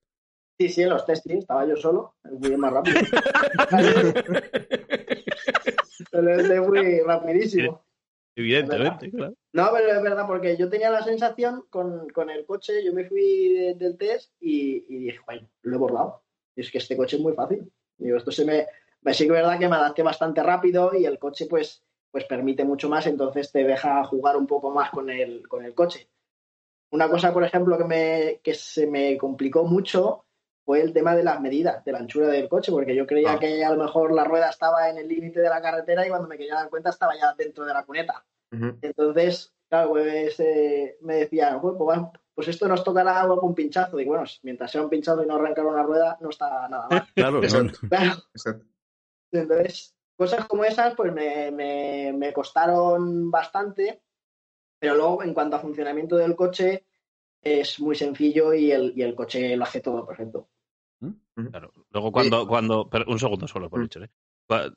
Sí, 0.58 0.70
sí, 0.70 0.84
en 0.84 0.90
los 0.90 1.06
test, 1.06 1.28
sí, 1.28 1.38
estaba 1.38 1.68
yo 1.68 1.76
solo, 1.76 2.16
muy 2.24 2.56
más 2.56 2.72
rápido. 2.72 3.02
pero 6.12 6.68
muy 6.68 7.00
rapidísimo. 7.02 7.84
Evidentemente, 8.38 9.12
claro. 9.12 9.34
No, 9.54 9.70
pero 9.74 9.92
es 9.92 10.04
verdad, 10.04 10.28
porque 10.28 10.58
yo 10.58 10.70
tenía 10.70 10.90
la 10.90 11.04
sensación 11.04 11.66
con, 11.70 12.10
con 12.10 12.30
el 12.30 12.46
coche, 12.46 12.84
yo 12.84 12.94
me 12.94 13.06
fui 13.06 13.54
de, 13.54 13.76
del 13.76 13.98
test 13.98 14.34
y, 14.42 14.86
y, 14.90 15.06
dije, 15.06 15.20
bueno, 15.26 15.48
lo 15.62 15.76
he 15.76 15.80
borrado. 15.80 16.24
Y 16.56 16.62
es 16.62 16.72
que 16.72 16.80
este 16.80 16.98
coche 16.98 17.16
es 17.16 17.22
muy 17.22 17.34
fácil. 17.34 17.72
Digo, 17.98 18.18
esto 18.18 18.32
se 18.32 18.46
me. 18.46 18.68
Me 19.06 19.14
sí 19.14 19.26
que 19.26 19.34
es 19.34 19.42
verdad 19.42 19.60
que 19.60 19.70
me 19.70 19.76
adapté 19.76 20.02
bastante 20.02 20.42
rápido 20.42 20.92
y 20.96 21.06
el 21.06 21.20
coche, 21.20 21.46
pues, 21.48 21.84
pues 22.12 22.26
permite 22.26 22.66
mucho 22.66 22.90
más, 22.90 23.06
entonces 23.06 23.52
te 23.52 23.64
deja 23.64 24.04
jugar 24.04 24.36
un 24.36 24.48
poco 24.48 24.72
más 24.72 24.90
con 24.90 25.12
el, 25.12 25.48
con 25.48 25.64
el 25.64 25.76
coche. 25.76 26.10
Una 26.90 27.08
cosa, 27.08 27.32
por 27.32 27.44
ejemplo, 27.44 27.78
que, 27.78 27.84
me, 27.84 28.40
que 28.44 28.56
se 28.56 28.88
me 28.88 29.16
complicó 29.18 29.64
mucho 29.64 30.26
fue 30.66 30.82
el 30.82 30.92
tema 30.92 31.16
de 31.16 31.24
las 31.24 31.40
medidas, 31.40 31.86
de 31.86 31.92
la 31.92 32.00
anchura 32.00 32.28
del 32.28 32.50
coche, 32.50 32.72
porque 32.72 32.96
yo 32.96 33.06
creía 33.06 33.34
ah. 33.34 33.40
que 33.40 33.64
a 33.64 33.70
lo 33.70 33.84
mejor 33.84 34.12
la 34.12 34.24
rueda 34.24 34.50
estaba 34.50 34.90
en 34.90 34.98
el 34.98 35.08
límite 35.08 35.40
de 35.40 35.50
la 35.50 35.62
carretera 35.62 36.04
y 36.04 36.10
cuando 36.10 36.28
me 36.28 36.38
quería 36.38 36.56
dar 36.56 36.70
cuenta 36.72 36.90
estaba 36.90 37.14
ya 37.16 37.36
dentro 37.38 37.64
de 37.64 37.74
la 37.74 37.84
cuneta. 37.86 38.26
Uh 38.52 38.56
-huh. 38.56 38.80
Entonces, 38.82 39.54
claro, 39.70 39.90
pues 39.90 40.40
eh, 40.40 40.98
me 41.02 41.18
decían, 41.18 41.62
pues, 41.62 41.76
pues, 42.34 42.48
esto 42.48 42.68
nos 42.68 42.84
tocará 42.84 43.22
algo 43.22 43.40
con 43.40 43.50
un 43.50 43.56
pinchazo. 43.56 44.00
Y 44.00 44.06
bueno, 44.06 44.24
mientras 44.42 44.72
sea 44.72 44.82
un 44.82 44.90
pinchazo 44.90 45.24
y 45.24 45.28
no 45.28 45.36
arrancar 45.36 45.66
una 45.68 45.84
rueda, 45.84 46.18
no 46.22 46.30
está 46.30 46.68
nada 46.70 46.88
mal. 46.90 47.08
claro, 47.14 47.42
claro. 47.90 48.14
Entonces, 49.40 49.96
cosas 50.16 50.46
como 50.48 50.64
esas, 50.64 50.96
pues 50.96 51.14
me, 51.14 51.52
me, 51.52 52.14
me 52.14 52.34
costaron 52.34 53.30
bastante, 53.32 54.02
pero 54.80 54.96
luego, 54.96 55.24
en 55.24 55.34
cuanto 55.34 55.56
a 55.56 55.60
funcionamiento 55.60 56.16
del 56.18 56.36
coche, 56.36 56.86
es 57.42 57.80
muy 57.80 57.96
sencillo 57.96 58.54
y 58.54 58.72
el, 58.72 58.94
y 58.96 59.04
el 59.04 59.16
coche 59.16 59.56
lo 59.56 59.64
hace 59.64 59.82
todo 59.82 60.06
perfecto. 60.06 60.50
Claro. 61.52 61.72
Luego 61.92 62.12
cuando, 62.12 62.42
sí. 62.42 62.48
cuando 62.48 62.90
pero 62.90 63.06
un 63.08 63.20
segundo 63.20 63.48
solo 63.48 63.70
por 63.70 63.82
dicho, 63.82 64.02
¿eh? 64.02 64.10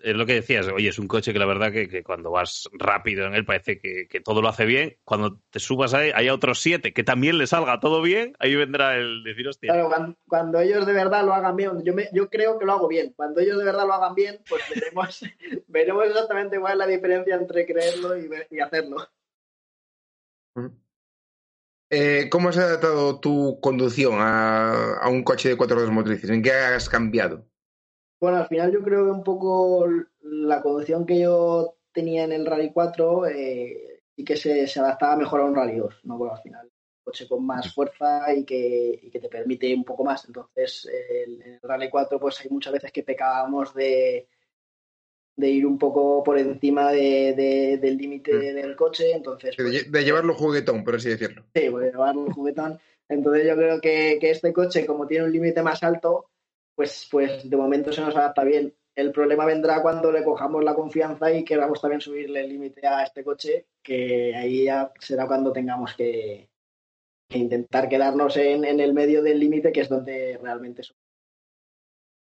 Es 0.01 0.17
lo 0.17 0.25
que 0.25 0.35
decías, 0.35 0.67
oye, 0.69 0.89
es 0.89 0.99
un 0.99 1.09
coche 1.09 1.35
que 1.35 1.39
la 1.39 1.45
verdad 1.45 1.71
que, 1.71 1.89
que 1.89 2.03
cuando 2.03 2.31
vas 2.31 2.71
rápido 2.73 3.27
en 3.27 3.35
él 3.35 3.45
parece 3.45 3.79
que, 3.79 4.09
que, 4.09 4.21
todo 4.21 4.41
lo 4.41 4.49
hace 4.49 4.65
bien. 4.65 4.97
Cuando 5.05 5.41
te 5.51 5.61
subas 5.61 5.93
ahí, 5.93 6.11
hay 6.15 6.31
otros 6.31 6.61
siete 6.61 6.95
que 6.95 7.05
también 7.05 7.37
le 7.37 7.47
salga 7.47 7.79
todo 7.79 8.01
bien, 8.01 8.35
ahí 8.39 8.55
vendrá 8.55 8.97
el 8.97 9.23
decir, 9.25 9.47
hostia. 9.47 9.73
Claro, 9.73 9.89
cuando, 9.89 10.17
cuando 10.27 10.61
ellos 10.61 10.87
de 10.87 10.93
verdad 10.95 11.23
lo 11.25 11.35
hagan 11.35 11.57
bien, 11.57 11.85
yo, 11.85 11.93
me, 11.93 12.09
yo 12.15 12.31
creo 12.31 12.59
que 12.59 12.65
lo 12.65 12.73
hago 12.73 12.89
bien. 12.89 13.13
Cuando 13.15 13.41
ellos 13.41 13.59
de 13.59 13.65
verdad 13.65 13.87
lo 13.87 13.93
hagan 13.93 14.15
bien, 14.15 14.41
pues 14.49 14.63
veremos, 14.75 15.23
veremos 15.67 16.07
exactamente 16.07 16.59
cuál 16.59 16.73
es 16.73 16.79
la 16.79 16.87
diferencia 16.87 17.35
entre 17.35 17.67
creerlo 17.67 18.17
y, 18.17 18.31
y 18.51 18.61
hacerlo. 18.61 18.97
Eh, 21.91 22.29
¿Cómo 22.31 22.49
has 22.49 22.59
adaptado 22.59 23.21
tu 23.21 23.61
conducción 23.61 24.15
a, 24.19 24.97
a, 24.97 25.09
un 25.09 25.23
coche 25.23 25.51
de 25.51 25.57
cuatro 25.57 25.77
ruedas 25.77 25.93
motrices? 25.93 26.29
¿En 26.31 26.43
qué 26.43 26.53
has 26.53 26.89
cambiado? 26.89 27.48
Bueno, 28.21 28.39
al 28.39 28.49
final 28.49 28.73
yo 28.73 28.83
creo 28.83 29.05
que 29.05 29.11
un 29.11 29.23
poco 29.23 29.87
la 30.23 30.61
conducción 30.61 31.07
que 31.07 31.21
yo 31.21 31.77
tenía 31.93 32.25
en 32.25 32.33
el 32.33 32.47
Rally 32.47 32.73
4 32.73 33.27
eh, 33.27 34.03
y 34.17 34.25
que 34.25 34.37
se, 34.37 34.67
se, 34.67 34.81
adaptaba 34.81 35.17
mejor 35.17 35.41
a 35.41 35.45
un 35.45 35.55
Rally 35.55 35.77
2, 35.77 36.01
¿no? 36.05 36.19
Bueno, 36.19 36.35
al 36.35 36.43
final 36.43 36.67
un 36.67 37.05
coche 37.05 37.29
con 37.29 37.47
más 37.47 37.73
fuerza 37.73 38.33
y 38.35 38.45
que, 38.45 39.01
y 39.03 39.11
que 39.11 39.21
te 39.21 39.29
permite 39.29 39.73
un 39.75 39.85
poco 39.85 40.05
más. 40.05 40.25
Entonces, 40.27 40.89
el, 41.11 41.43
en 41.43 41.53
el 41.55 41.61
Rally 41.63 41.89
4 41.89 42.19
pues 42.19 42.41
hay 42.41 42.51
muchas 42.51 42.73
veces 42.73 42.93
que 42.93 43.05
pecábamos 43.05 43.73
de, 43.75 44.29
de 45.39 45.49
ir 45.49 45.65
un 45.65 45.79
poco 45.79 46.25
por 46.25 46.37
encima 46.37 46.91
de, 46.91 47.33
de, 47.35 47.79
del 47.79 47.97
límite 47.97 48.35
mm. 48.35 48.55
del 48.57 48.77
coche, 48.77 49.13
entonces... 49.13 49.55
Pues, 49.57 49.91
de, 49.91 50.05
llevarlo 50.05 50.35
juguetón, 50.35 50.83
por 50.83 50.97
así 50.97 51.11
decirlo. 51.11 51.45
Sí, 51.55 51.69
pues, 51.71 51.85
de 51.85 51.91
llevarlo 51.93 52.27
juguetón. 52.33 52.81
Entonces 53.09 53.47
yo 53.47 53.55
creo 53.55 53.81
que, 53.81 54.19
que 54.21 54.31
este 54.33 54.53
coche, 54.53 54.85
como 54.85 55.07
tiene 55.07 55.25
un 55.25 55.33
límite 55.33 55.63
más 55.63 55.85
alto, 55.85 56.29
pues, 56.79 57.09
pues 57.11 57.51
de 57.51 57.57
momento 57.57 57.91
se 57.93 58.01
nos 58.01 58.15
adapta 58.15 58.45
bien. 58.45 58.73
El 58.95 59.11
problema 59.11 59.45
vendrá 59.45 59.83
cuando 59.83 60.13
le 60.13 60.23
cojamos 60.23 60.63
la 60.63 60.77
confianza 60.77 61.33
y 61.33 61.45
queramos 61.45 61.81
también 61.81 62.01
subirle 62.01 62.39
el 62.39 62.49
límite 62.49 62.87
a 62.87 63.03
este 63.03 63.25
coche, 63.25 63.67
que 63.83 64.33
ahí 64.37 64.67
ya 64.67 64.93
será 65.01 65.27
cuando 65.27 65.53
tengamos 65.53 65.95
que, 65.95 66.49
intentar 67.31 67.89
quedarnos 67.89 68.37
en, 68.37 68.65
en, 68.65 68.79
el 68.79 68.95
medio 68.95 69.25
del 69.25 69.41
límite, 69.41 69.73
que 69.73 69.81
es 69.81 69.89
donde 69.89 70.39
realmente 70.41 70.85
somos 70.85 71.03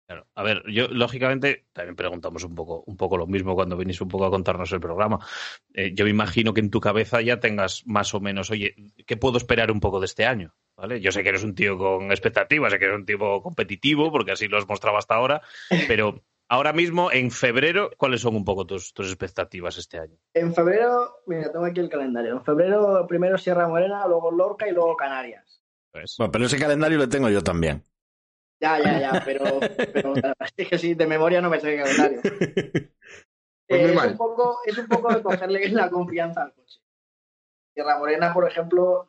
Claro. 0.07 0.27
A 0.35 0.43
ver, 0.43 0.63
yo 0.71 0.89
lógicamente 0.89 1.65
también 1.73 1.97
preguntamos 1.97 2.45
un 2.45 2.55
poco, 2.55 2.85
un 2.87 2.99
poco 2.99 3.17
lo 3.17 3.27
mismo 3.27 3.55
cuando 3.55 3.79
venís 3.79 4.03
un 4.03 4.09
poco 4.09 4.27
a 4.27 4.31
contarnos 4.31 4.71
el 4.73 4.81
programa. 4.81 5.27
Eh, 5.73 5.95
yo 5.95 6.05
me 6.05 6.11
imagino 6.11 6.53
que 6.53 6.61
en 6.61 6.69
tu 6.69 6.81
cabeza 6.81 7.23
ya 7.23 7.41
tengas 7.41 7.87
más 7.87 8.13
o 8.13 8.21
menos, 8.21 8.51
oye, 8.51 8.75
¿qué 9.07 9.17
puedo 9.17 9.39
esperar 9.39 9.71
un 9.71 9.81
poco 9.81 10.01
de 10.01 10.05
este 10.05 10.27
año? 10.27 10.55
¿Vale? 10.77 11.01
Yo 11.01 11.13
sé 11.13 11.23
que 11.23 11.29
eres 11.29 11.45
un 11.45 11.55
tío 11.55 11.79
con 11.79 12.11
expectativas, 12.11 12.73
sé 12.73 12.79
que 12.79 12.87
eres 12.87 12.97
un 12.97 13.07
tipo 13.07 13.43
competitivo, 13.43 14.11
porque 14.11 14.33
así 14.33 14.49
lo 14.49 14.59
has 14.59 14.69
mostrado 14.69 14.97
hasta 14.97 15.15
ahora, 15.15 15.41
pero 15.89 16.23
ahora 16.49 16.73
mismo, 16.73 17.13
en 17.13 17.31
febrero, 17.31 17.91
¿cuáles 17.97 18.21
son 18.21 18.35
un 18.35 18.45
poco 18.45 18.67
tus, 18.67 18.93
tus 18.93 19.07
expectativas 19.07 19.79
este 19.79 19.99
año? 19.99 20.17
En 20.35 20.55
febrero, 20.55 21.21
mira, 21.27 21.53
tengo 21.53 21.65
aquí 21.65 21.81
el 21.81 21.89
calendario. 21.89 22.33
En 22.33 22.45
febrero, 22.45 23.07
primero 23.07 23.39
Sierra 23.39 23.69
Morena, 23.69 24.07
luego 24.07 24.31
Lorca 24.31 24.69
y 24.69 24.73
luego 24.73 24.97
Canarias. 24.97 25.63
Pues, 25.93 26.17
Bueno, 26.19 26.33
pero 26.33 26.47
ese 26.47 26.59
calendario 26.59 26.99
lo 26.99 27.09
tengo 27.09 27.29
yo 27.31 27.43
también. 27.43 27.85
Ya, 28.61 28.79
ya, 28.79 28.99
ya, 28.99 29.23
pero, 29.25 29.45
pero 29.93 30.15
es 30.57 30.69
que 30.69 30.79
sí, 30.79 30.95
de 30.95 31.07
memoria 31.07 31.41
no 31.41 31.51
me 31.51 31.61
sé 31.61 31.75
el 31.75 31.83
calendario. 31.83 32.21
Pues 33.67 33.81
Eh. 33.81 33.95
Es 33.95 34.05
un 34.05 34.17
poco, 34.19 34.59
es 34.67 34.77
un 34.77 34.87
poco 34.87 35.15
de 35.15 35.23
cogerle 35.23 35.69
la 35.71 35.89
confianza 35.89 36.43
al 36.43 36.53
coche. 36.53 36.81
Sierra 37.73 37.99
Morena, 37.99 38.33
por 38.35 38.47
ejemplo, 38.47 39.09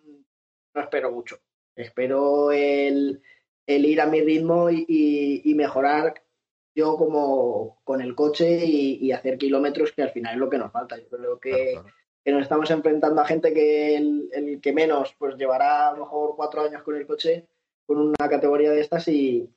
no 0.74 0.82
espero 0.82 1.12
mucho. 1.12 1.40
Espero 1.76 2.52
el, 2.52 3.22
el 3.68 3.86
ir 3.86 4.02
a 4.02 4.06
mi 4.08 4.22
ritmo 4.22 4.70
y, 4.70 4.86
y- 4.88 5.42
y 5.52 5.56
mejorar 5.56 6.22
yo 6.74 6.98
como 6.98 7.80
con 7.84 8.02
el 8.02 8.16
coche 8.16 8.66
y, 8.66 8.98
y 9.02 9.12
hacer 9.12 9.38
kilómetros, 9.38 9.92
que 9.94 10.04
al 10.04 10.12
final 10.12 10.34
es 10.34 10.40
lo 10.40 10.50
que 10.50 10.58
nos 10.58 10.72
falta. 10.72 10.98
Yo 10.98 11.08
creo 11.10 11.40
que, 11.40 11.52
claro, 11.52 11.82
claro. 11.84 11.96
que 12.24 12.32
nos 12.32 12.42
estamos 12.42 12.70
enfrentando 12.72 13.22
a 13.22 13.26
gente 13.26 13.54
que 13.54 13.96
el, 13.96 14.30
el 14.34 14.60
que 14.62 14.74
menos, 14.74 15.16
pues 15.18 15.36
llevará 15.38 15.90
a 15.90 15.94
lo 15.94 16.00
mejor 16.00 16.36
cuatro 16.36 16.62
años 16.64 16.84
con 16.84 16.96
el 16.96 17.08
coche, 17.08 17.46
con 17.86 17.98
una 18.00 18.30
categoría 18.30 18.72
de 18.72 18.82
estas 18.82 19.08
y 19.08 19.50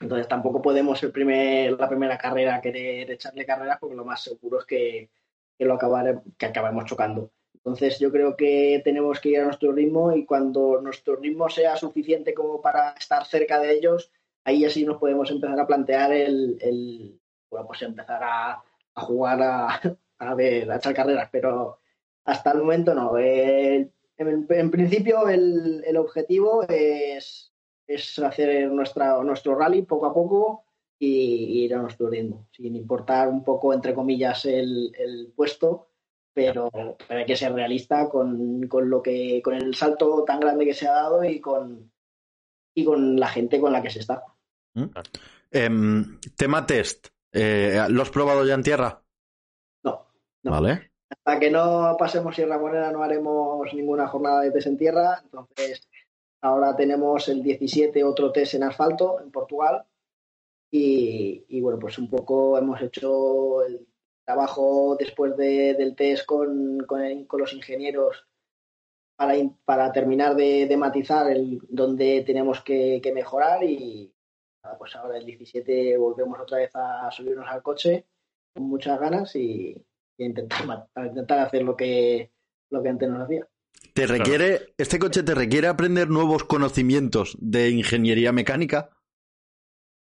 entonces 0.00 0.26
tampoco 0.28 0.60
podemos 0.60 1.00
el 1.04 1.12
primer, 1.12 1.72
la 1.78 1.88
primera 1.88 2.18
carrera 2.18 2.60
querer 2.60 3.08
echarle 3.10 3.46
carreras 3.46 3.78
porque 3.80 3.94
lo 3.94 4.04
más 4.04 4.20
seguro 4.22 4.58
es 4.58 4.64
que, 4.66 5.10
que 5.56 5.64
lo 5.64 5.74
acabare- 5.78 6.20
que 6.36 6.46
acabemos 6.46 6.84
chocando. 6.86 7.30
Entonces 7.64 8.00
yo 8.00 8.10
creo 8.10 8.36
que 8.36 8.80
tenemos 8.84 9.20
que 9.20 9.28
ir 9.30 9.38
a 9.38 9.44
nuestro 9.44 9.70
ritmo 9.70 10.12
y 10.12 10.26
cuando 10.26 10.80
nuestro 10.80 11.14
ritmo 11.14 11.48
sea 11.48 11.76
suficiente 11.76 12.34
como 12.34 12.60
para 12.60 12.90
estar 12.92 13.24
cerca 13.24 13.60
de 13.60 13.72
ellos, 13.72 14.10
ahí 14.42 14.64
así 14.64 14.84
nos 14.84 14.98
podemos 14.98 15.30
empezar 15.30 15.58
a 15.60 15.66
plantear 15.66 16.12
el, 16.12 16.58
el 16.60 17.20
bueno, 17.48 17.68
pues 17.68 17.82
empezar 17.82 18.20
a, 18.20 18.62
jugar 18.96 19.40
a, 19.42 19.80
a 20.18 20.34
ver, 20.34 20.70
a 20.72 20.76
echar 20.76 20.92
carreras, 20.92 21.28
pero 21.30 21.78
hasta 22.24 22.50
el 22.50 22.58
momento 22.58 22.94
no. 22.94 23.16
Eh, 23.16 23.88
en, 24.16 24.46
en 24.48 24.70
principio 24.72 25.28
el, 25.28 25.84
el 25.86 25.96
objetivo 25.96 26.64
es, 26.68 27.52
es 27.86 28.18
hacer 28.18 28.72
nuestra, 28.72 29.22
nuestro 29.22 29.54
rally 29.54 29.82
poco 29.82 30.06
a 30.06 30.14
poco 30.14 30.64
y, 30.98 31.06
y 31.06 31.64
ir 31.64 31.76
a 31.76 31.82
nuestro 31.82 32.08
ritmo, 32.08 32.48
sin 32.50 32.74
importar 32.74 33.28
un 33.28 33.44
poco, 33.44 33.72
entre 33.72 33.94
comillas, 33.94 34.46
el, 34.46 34.92
el 34.98 35.32
puesto, 35.36 35.91
pero, 36.34 36.70
pero 36.72 37.20
hay 37.20 37.26
que 37.26 37.36
ser 37.36 37.52
realista 37.52 38.08
con, 38.08 38.66
con 38.68 38.88
lo 38.88 39.02
que, 39.02 39.40
con 39.42 39.54
el 39.54 39.74
salto 39.74 40.24
tan 40.24 40.40
grande 40.40 40.64
que 40.64 40.74
se 40.74 40.88
ha 40.88 40.92
dado 40.92 41.24
y 41.24 41.40
con, 41.40 41.92
y 42.74 42.84
con 42.84 43.18
la 43.18 43.28
gente 43.28 43.60
con 43.60 43.72
la 43.72 43.82
que 43.82 43.90
se 43.90 44.00
está. 44.00 44.24
Em, 45.50 46.18
tema 46.36 46.66
test. 46.66 47.08
Eh, 47.32 47.84
¿Lo 47.88 48.02
has 48.02 48.10
probado 48.10 48.44
ya 48.44 48.54
en 48.54 48.62
tierra? 48.62 49.02
No, 49.84 50.06
no. 50.42 50.50
Vale. 50.50 50.92
Hasta 51.10 51.38
que 51.38 51.50
no 51.50 51.96
pasemos 51.98 52.34
Sierra 52.34 52.58
Morena 52.58 52.90
no 52.90 53.02
haremos 53.02 53.72
ninguna 53.74 54.08
jornada 54.08 54.40
de 54.40 54.50
test 54.50 54.68
en 54.68 54.78
tierra. 54.78 55.20
Entonces, 55.22 55.88
ahora 56.40 56.74
tenemos 56.74 57.28
el 57.28 57.42
17 57.42 58.02
otro 58.04 58.32
test 58.32 58.54
en 58.54 58.62
asfalto 58.62 59.20
en 59.20 59.30
Portugal. 59.30 59.84
Y, 60.70 61.44
y 61.48 61.60
bueno, 61.60 61.78
pues 61.78 61.98
un 61.98 62.08
poco 62.08 62.56
hemos 62.56 62.80
hecho 62.80 63.62
el 63.62 63.86
trabajo 64.24 64.96
después 64.98 65.36
de- 65.36 65.74
del 65.74 65.94
test 65.96 66.24
con, 66.26 66.78
con, 66.86 67.00
el- 67.02 67.26
con 67.26 67.40
los 67.40 67.52
ingenieros 67.52 68.26
para, 69.16 69.36
in- 69.36 69.56
para 69.64 69.92
terminar 69.92 70.34
de, 70.36 70.66
de 70.66 70.76
matizar 70.76 71.30
el, 71.30 71.60
donde 71.68 72.22
tenemos 72.26 72.62
que, 72.62 73.00
que 73.02 73.12
mejorar. 73.12 73.62
Y 73.64 74.12
nada, 74.64 74.78
pues 74.78 74.94
ahora 74.96 75.18
el 75.18 75.26
17 75.26 75.96
volvemos 75.98 76.38
otra 76.40 76.58
vez 76.58 76.70
a 76.74 77.10
subirnos 77.10 77.46
al 77.48 77.62
coche 77.62 78.06
con 78.54 78.64
muchas 78.64 78.98
ganas 79.00 79.34
y, 79.36 79.76
y 80.18 80.22
a 80.22 80.26
intentar, 80.26 80.88
a 80.94 81.06
intentar 81.06 81.38
hacer 81.40 81.62
lo 81.62 81.76
que, 81.76 82.30
lo 82.70 82.82
que 82.82 82.88
antes 82.88 83.08
nos 83.08 83.22
hacía. 83.22 83.46
¿Te 83.94 84.06
requiere, 84.06 84.74
este 84.78 84.98
coche 84.98 85.22
te 85.22 85.34
requiere 85.34 85.66
aprender 85.66 86.08
nuevos 86.08 86.44
conocimientos 86.44 87.36
de 87.40 87.70
ingeniería 87.70 88.32
mecánica? 88.32 88.90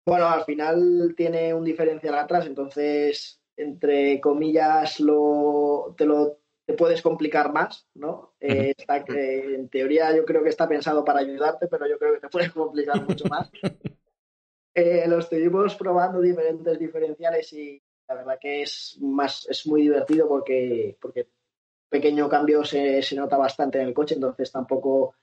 Bueno, 0.06 0.28
al 0.28 0.44
final 0.46 1.14
tiene 1.16 1.54
un 1.54 1.64
diferencial 1.64 2.16
atrás, 2.16 2.46
entonces, 2.46 3.42
entre 3.58 4.22
comillas, 4.22 5.00
lo, 5.00 5.96
te 5.98 6.06
lo 6.06 6.38
te 6.68 6.74
puedes 6.74 7.02
complicar 7.02 7.54
más, 7.54 7.88
¿no? 7.96 8.34
Eh, 8.42 8.74
está 8.78 9.04
en 9.08 9.70
teoría 9.70 10.14
yo 10.14 10.26
creo 10.26 10.44
que 10.44 10.50
está 10.50 10.68
pensado 10.68 11.04
para 11.06 11.22
ayudarte, 11.22 11.68
pero 11.68 11.88
yo 11.88 11.98
creo 11.98 12.16
que 12.16 12.20
te 12.20 12.30
puedes 12.30 12.52
complicar 12.52 13.02
mucho 13.08 13.26
más. 13.26 13.50
Eh, 14.80 15.08
lo 15.08 15.18
estuvimos 15.18 15.74
probando 15.74 16.22
diferentes 16.22 16.78
diferenciales 16.78 17.52
y 17.52 17.82
la 18.08 18.14
verdad 18.14 18.38
que 18.40 18.62
es 18.62 18.96
más 19.02 19.48
es 19.50 19.66
muy 19.66 19.82
divertido 19.82 20.28
porque 20.28 20.96
porque 21.02 21.30
pequeño 21.90 22.30
cambio 22.30 22.64
se, 22.64 23.02
se 23.02 23.16
nota 23.16 23.38
bastante 23.38 23.82
en 23.82 23.88
el 23.88 23.96
coche, 23.96 24.14
entonces 24.14 24.52
tampoco 24.52 25.16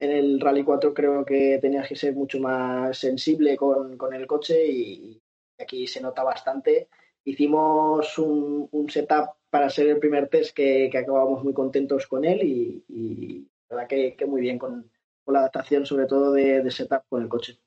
en 0.00 0.10
el 0.10 0.40
Rally 0.40 0.64
4 0.64 0.92
creo 0.94 1.24
que 1.24 1.60
tenías 1.62 1.86
que 1.86 1.94
ser 1.94 2.14
mucho 2.14 2.40
más 2.40 2.98
sensible 2.98 3.56
con, 3.56 3.96
con 3.96 4.12
el 4.14 4.26
coche 4.26 4.66
y 4.66 5.22
aquí 5.56 5.86
se 5.86 6.00
nota 6.00 6.24
bastante. 6.24 6.88
Hicimos 7.28 8.18
un, 8.18 8.68
un 8.70 8.90
setup 8.90 9.30
para 9.50 9.68
ser 9.70 9.86
el 9.88 9.98
primer 9.98 10.28
test 10.28 10.54
que, 10.56 10.88
que 10.90 10.98
acabamos 10.98 11.44
muy 11.44 11.52
contentos 11.52 12.06
con 12.06 12.24
él 12.24 12.42
y, 12.42 12.84
y 12.88 13.46
la 13.68 13.76
verdad 13.76 13.88
que, 13.88 14.14
que 14.16 14.24
muy 14.26 14.40
bien 14.40 14.58
con, 14.58 14.90
con 15.24 15.34
la 15.34 15.40
adaptación 15.40 15.84
sobre 15.84 16.06
todo 16.06 16.32
de, 16.32 16.62
de 16.62 16.70
setup 16.70 17.02
con 17.08 17.22
el 17.22 17.28
coche. 17.28 17.58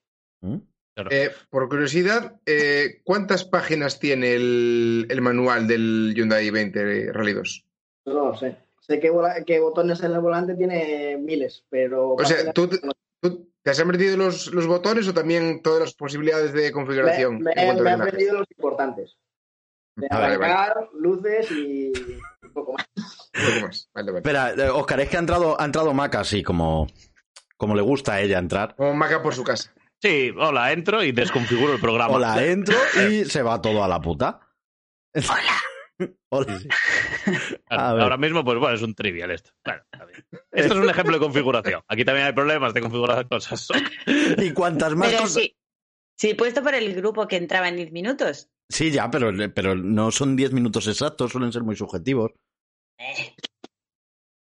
¿Mm? 0.41 0.58
Eh, 1.10 1.30
por 1.50 1.70
curiosidad, 1.70 2.39
eh, 2.46 3.01
¿cuántas 3.03 3.46
páginas 3.46 4.00
tiene 4.00 4.34
el, 4.34 5.08
el 5.10 5.22
manual 5.22 5.68
del 5.68 6.13
Hyundai 6.15 6.50
20 6.50 7.12
Rally 7.13 7.34
2? 7.34 7.65
No 8.08 8.13
lo 8.13 8.36
sé. 8.36 8.58
Sé 8.82 9.00
que, 9.00 9.10
vola- 9.12 9.44
que 9.46 9.60
botones 9.60 10.01
en 10.03 10.12
el 10.12 10.20
volante 10.20 10.56
tiene 10.56 11.18
miles, 11.18 11.63
pero... 11.70 12.13
O 12.13 12.25
sea, 12.25 12.51
¿tú, 12.51 12.68
tú 13.22 13.48
te 13.62 13.70
has 13.70 13.80
aprendido 13.80 14.18
los, 14.18 14.51
los 14.53 14.65
botones 14.68 15.08
o 15.08 15.13
también 15.13 15.62
todas 15.62 15.80
las 15.82 15.94
posibilidades 15.94 16.51
de 16.51 16.63
me, 16.63 16.72
configuración? 16.72 17.39
me- 17.39 17.51
a 17.51 17.74
me 17.74 17.89
he 17.89 17.94
aprendido 17.94 18.39
los 18.39 18.48
importantes. 18.51 19.18
De 19.96 20.08
vale, 20.10 20.74
luces 20.94 21.52
y 21.52 21.92
un 22.44 22.54
poco 22.54 22.74
más. 22.74 22.88
Un 22.96 23.54
poco 23.54 23.68
más. 23.68 23.90
Vale, 23.94 24.12
vale. 24.12 24.20
Espera, 24.20 24.52
eh, 24.52 24.70
Oscar, 24.70 25.00
es 25.02 25.10
que 25.10 25.18
ha 25.18 25.20
entrado, 25.20 25.60
ha 25.60 25.66
entrado 25.66 25.94
Maca 25.94 26.22
así 26.22 26.44
como, 26.44 26.88
como 27.58 27.76
le 27.76 27.82
gusta 27.82 28.14
a 28.14 28.22
ella 28.22 28.40
entrar. 28.40 28.76
Como 28.76 28.94
Maca 28.94 29.22
por 29.22 29.36
su 29.36 29.44
casa. 29.44 29.74
Sí, 30.02 30.32
hola, 30.38 30.72
entro 30.72 31.04
y 31.04 31.12
desconfiguro 31.12 31.74
el 31.74 31.80
programa. 31.80 32.16
Hola, 32.16 32.44
entro 32.44 32.76
y 33.08 33.26
se 33.26 33.44
va 33.44 33.62
todo 33.62 33.84
a 33.84 33.88
la 33.88 34.02
puta. 34.02 34.40
Hola. 35.14 35.58
Sí, 36.48 36.58
sí. 36.58 37.56
A 37.70 37.90
Ahora, 37.90 38.18
mismo, 38.18 38.44
pues 38.44 38.58
bueno, 38.58 38.74
es 38.76 38.82
un 38.82 38.96
trivial 38.96 39.30
esto. 39.30 39.52
Bueno, 39.64 39.84
está 39.92 40.06
bien. 40.06 40.26
Esto 40.52 40.74
es 40.74 40.80
un 40.80 40.90
ejemplo 40.90 41.14
de 41.14 41.20
configuración. 41.20 41.84
Aquí 41.88 42.04
también 42.04 42.26
hay 42.26 42.34
problemas 42.34 42.74
de 42.74 42.82
configurar 42.82 43.28
cosas. 43.28 43.68
Y 44.38 44.52
cuantas 44.52 44.96
más 44.96 45.10
Pero 45.10 45.22
cosas. 45.22 45.44
sí, 45.44 45.56
sí, 46.18 46.34
puesto 46.34 46.64
por 46.64 46.74
el 46.74 46.96
grupo 46.96 47.28
que 47.28 47.36
entraba 47.36 47.68
en 47.68 47.76
10 47.76 47.92
minutos. 47.92 48.50
Sí, 48.72 48.92
ya, 48.92 49.10
pero, 49.12 49.32
pero 49.54 49.75
no 49.75 50.12
son 50.12 50.36
10 50.36 50.54
minutos 50.54 50.88
exactos, 50.88 51.32
suelen 51.32 51.51
ser 51.51 51.63
muy 51.63 51.75
subjetivos. 51.75 52.32
Eh, 53.00 53.36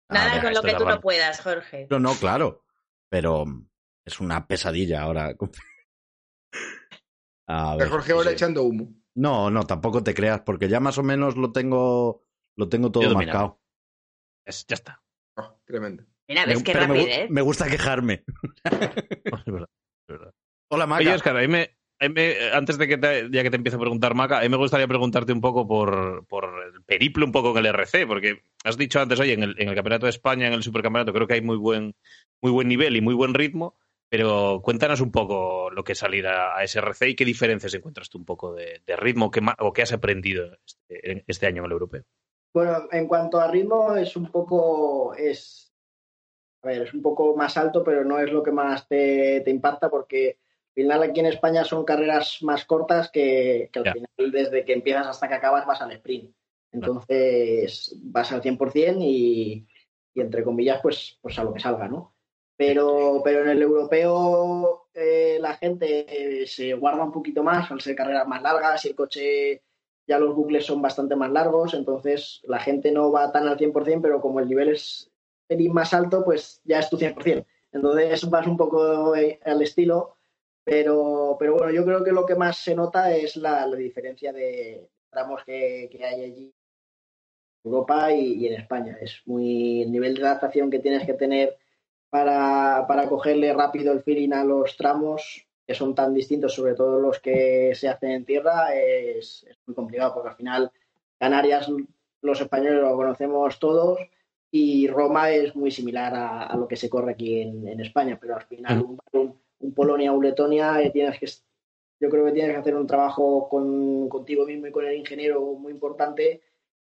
Nada 0.10 0.36
ver, 0.36 0.44
con 0.44 0.54
lo 0.54 0.62
que 0.62 0.76
tú 0.76 0.86
no 0.86 1.02
puedas, 1.02 1.42
Jorge. 1.42 1.88
No, 1.90 2.00
no, 2.00 2.14
claro. 2.14 2.64
Pero 3.10 3.46
es 4.06 4.20
una 4.20 4.48
pesadilla 4.48 5.02
ahora. 5.02 5.36
A 7.48 7.76
ver, 7.76 7.90
Jorge 7.90 8.12
ahora 8.14 8.30
sí. 8.30 8.36
echando 8.36 8.64
humo. 8.64 8.94
No, 9.16 9.50
no, 9.52 9.66
tampoco 9.66 10.04
te 10.04 10.14
creas, 10.14 10.42
porque 10.42 10.68
ya 10.68 10.80
más 10.80 10.98
o 10.98 11.04
menos 11.04 11.38
lo 11.38 11.52
tengo, 11.52 12.24
lo 12.58 12.70
tengo 12.70 12.92
todo 12.92 13.14
marcado. 13.14 13.62
Es- 14.46 14.66
ya 14.68 14.76
está. 14.76 15.04
Oh, 15.38 15.60
tremendo. 15.66 16.06
Mira, 16.28 16.46
ves 16.46 16.58
Me- 16.58 16.64
qué 16.64 16.74
pero 16.74 16.88
me, 16.88 16.98
rapidez. 17.00 17.30
me 17.30 17.42
gusta 17.42 17.68
quejarme. 17.70 18.24
Es 18.66 19.46
verdad, 19.46 19.70
es 20.08 20.10
verdad. 20.18 20.34
Hola, 20.72 20.88
Maca. 20.88 21.02
Oye, 21.02 21.14
Oscar, 21.14 21.38
a 21.38 21.42
mí 21.42 21.48
me- 21.48 21.78
antes 22.00 22.78
de 22.78 22.88
que 22.88 22.98
te, 22.98 23.30
ya 23.32 23.44
que 23.44 23.50
te 23.50 23.56
empiece 23.56 23.78
a 23.78 23.80
preguntar, 23.80 24.16
Maca, 24.16 24.40
a 24.40 24.42
mí 24.42 24.50
me 24.50 24.58
gustaría 24.58 24.88
preguntarte 24.88 25.32
un 25.32 25.42
poco 25.42 25.68
por, 25.68 26.26
por 26.28 26.46
el 26.74 26.84
periplo 26.84 27.26
un 27.26 27.32
poco 27.32 27.52
en 27.52 27.66
el 27.66 27.68
RC, 27.68 28.06
porque 28.06 28.44
has 28.64 28.78
dicho 28.78 29.00
antes, 29.00 29.20
oye, 29.20 29.34
en 29.34 29.44
el, 29.44 29.76
Campeonato 29.76 30.06
de 30.06 30.12
España, 30.12 30.48
en 30.48 30.54
el 30.54 30.64
Supercampeonato, 30.64 31.14
creo 31.14 31.28
que 31.28 31.36
hay 31.36 31.42
muy 31.42 31.58
buen, 31.58 31.96
muy 32.42 32.52
buen 32.52 32.68
nivel 32.68 32.96
y 32.96 33.02
muy 33.02 33.14
buen 33.14 33.34
ritmo, 33.34 33.76
pero 34.10 34.62
cuéntanos 34.62 35.02
un 35.02 35.12
poco 35.12 35.70
lo 35.72 35.84
que 35.84 35.94
es 35.94 36.00
salir 36.00 36.28
a, 36.28 36.58
a 36.58 36.64
ese 36.64 36.80
RC 36.80 37.10
y 37.10 37.16
qué 37.16 37.26
diferencias 37.26 37.74
encuentras 37.74 38.10
tú 38.10 38.18
un 38.18 38.26
poco 38.26 38.54
de, 38.54 38.82
ritmo 38.98 39.32
o 39.60 39.74
qué 39.74 39.82
has 39.82 39.94
aprendido 39.94 40.58
este, 40.66 41.24
este 41.28 41.48
año 41.48 41.60
en 41.60 41.66
el 41.66 41.72
europeo. 41.72 42.04
Bueno, 42.54 42.88
en 42.92 43.08
cuanto 43.08 43.40
a 43.40 43.50
ritmo 43.50 43.96
es 43.96 44.16
un 44.16 44.32
poco 44.32 45.14
es 45.16 45.74
a 46.62 46.68
ver, 46.68 46.82
es 46.82 46.94
un 46.94 47.02
poco 47.04 47.36
más 47.36 47.58
alto, 47.58 47.84
pero 47.84 48.04
no 48.04 48.18
es 48.18 48.32
lo 48.32 48.42
que 48.42 48.52
más 48.52 48.88
te 48.88 49.44
impacta 49.46 49.90
porque 49.90 50.40
final 50.76 51.04
aquí 51.04 51.20
en 51.22 51.26
España 51.28 51.64
son 51.64 51.84
carreras 51.86 52.40
más 52.42 52.66
cortas 52.66 53.10
que, 53.10 53.70
que 53.72 53.80
al 53.80 53.92
final 53.92 54.32
desde 54.32 54.64
que 54.64 54.74
empiezas 54.74 55.08
hasta 55.08 55.28
que 55.28 55.34
acabas 55.34 55.66
vas 55.66 55.82
al 55.82 55.92
sprint. 55.94 56.32
Entonces 56.72 57.98
vas 58.04 58.32
al 58.32 58.42
100% 58.42 58.98
y, 59.02 59.66
y 60.14 60.22
entre 60.22 60.44
comillas 60.44 60.80
pues, 60.82 61.18
pues 61.22 61.40
a 61.40 61.44
lo 61.44 61.54
que 61.54 61.60
salga, 61.60 61.88
¿no? 61.88 62.14
Pero, 62.58 63.22
pero 63.24 63.42
en 63.42 63.50
el 63.50 63.62
europeo 63.62 64.88
eh, 64.94 65.38
la 65.42 65.56
gente 65.56 66.06
eh, 66.44 66.48
se 66.48 66.74
guarda 66.74 67.04
un 67.04 67.12
poquito 67.12 67.44
más, 67.44 67.70
al 67.70 67.82
ser 67.82 67.96
carreras 67.96 68.28
más 68.28 68.42
largas 68.42 68.86
y 68.86 68.90
el 68.90 68.96
coche 68.96 69.62
ya 70.08 70.20
los 70.20 70.36
bucles 70.36 70.66
son 70.66 70.82
bastante 70.82 71.16
más 71.16 71.32
largos, 71.32 71.74
entonces 71.74 72.42
la 72.46 72.60
gente 72.60 72.92
no 72.92 73.12
va 73.12 73.32
tan 73.32 73.48
al 73.48 73.58
100%, 73.58 74.02
pero 74.02 74.22
como 74.22 74.40
el 74.40 74.48
nivel 74.48 74.70
es 74.70 75.12
más 75.70 75.94
alto, 75.94 76.24
pues 76.24 76.62
ya 76.64 76.80
es 76.80 76.90
tu 76.90 76.98
100%. 76.98 77.46
Entonces 77.72 78.30
vas 78.30 78.48
un 78.48 78.56
poco 78.56 79.16
eh, 79.16 79.40
al 79.44 79.62
estilo, 79.62 80.15
pero, 80.66 81.38
pero 81.40 81.54
bueno, 81.54 81.72
yo 81.72 81.86
creo 81.86 82.04
que 82.04 82.12
lo 82.12 82.26
que 82.26 82.36
más 82.36 82.58
se 82.58 82.76
nota 82.76 83.16
es 83.16 83.38
la, 83.38 83.66
la 83.66 83.76
diferencia 83.78 84.34
de 84.34 84.90
tramos 85.10 85.44
que, 85.46 85.88
que 85.90 86.04
hay 86.04 86.24
allí 86.24 86.54
en 87.64 87.72
Europa 87.72 88.12
y, 88.12 88.34
y 88.34 88.48
en 88.48 88.54
España. 88.60 88.98
Es 89.00 89.22
muy 89.26 89.84
el 89.84 89.92
nivel 89.92 90.16
de 90.16 90.24
adaptación 90.24 90.70
que 90.70 90.80
tienes 90.80 91.06
que 91.06 91.14
tener 91.14 91.56
para, 92.10 92.86
para 92.88 93.08
cogerle 93.08 93.54
rápido 93.54 93.94
el 93.94 94.04
feeling 94.04 94.34
a 94.34 94.44
los 94.44 94.76
tramos 94.76 95.48
que 95.66 95.74
son 95.74 95.96
tan 95.96 96.14
distintos, 96.14 96.54
sobre 96.54 96.76
todo 96.76 97.00
los 97.00 97.20
que 97.20 97.74
se 97.74 97.90
hacen 97.90 98.12
en 98.12 98.26
tierra, 98.26 98.76
es, 98.76 99.46
es 99.50 99.58
muy 99.66 99.74
complicado 99.74 100.14
porque 100.14 100.30
al 100.30 100.36
final 100.36 100.72
Canarias, 101.18 101.72
los 102.22 102.42
españoles 102.42 102.82
lo 102.82 102.96
conocemos 102.96 103.58
todos 103.60 104.00
y 104.52 104.88
Roma 104.88 105.32
es 105.32 105.56
muy 105.56 105.72
similar 105.72 106.14
a, 106.14 106.44
a 106.44 106.56
lo 106.56 106.68
que 106.68 106.76
se 106.76 106.90
corre 106.90 107.14
aquí 107.14 107.42
en, 107.42 107.68
en 107.68 107.80
España, 107.80 108.18
pero 108.20 108.36
al 108.36 108.44
final 108.44 108.84
un, 108.84 109.00
un, 109.14 109.40
un 109.60 109.74
Polonia 109.74 110.12
o 110.12 110.18
un 110.18 110.24
Letonia 110.26 110.82
eh, 110.82 110.92
tienes 110.92 111.20
que, 111.20 111.26
yo 112.00 112.10
creo 112.10 112.26
que 112.26 112.32
tienes 112.34 112.52
que 112.54 112.58
hacer 112.60 112.76
un 112.76 112.88
trabajo 112.88 113.48
con, 113.50 114.10
contigo 114.10 114.46
mismo 114.46 114.68
y 114.68 114.72
con 114.72 114.86
el 114.86 114.96
ingeniero 114.98 115.42
muy 115.54 115.72
importante 115.74 116.42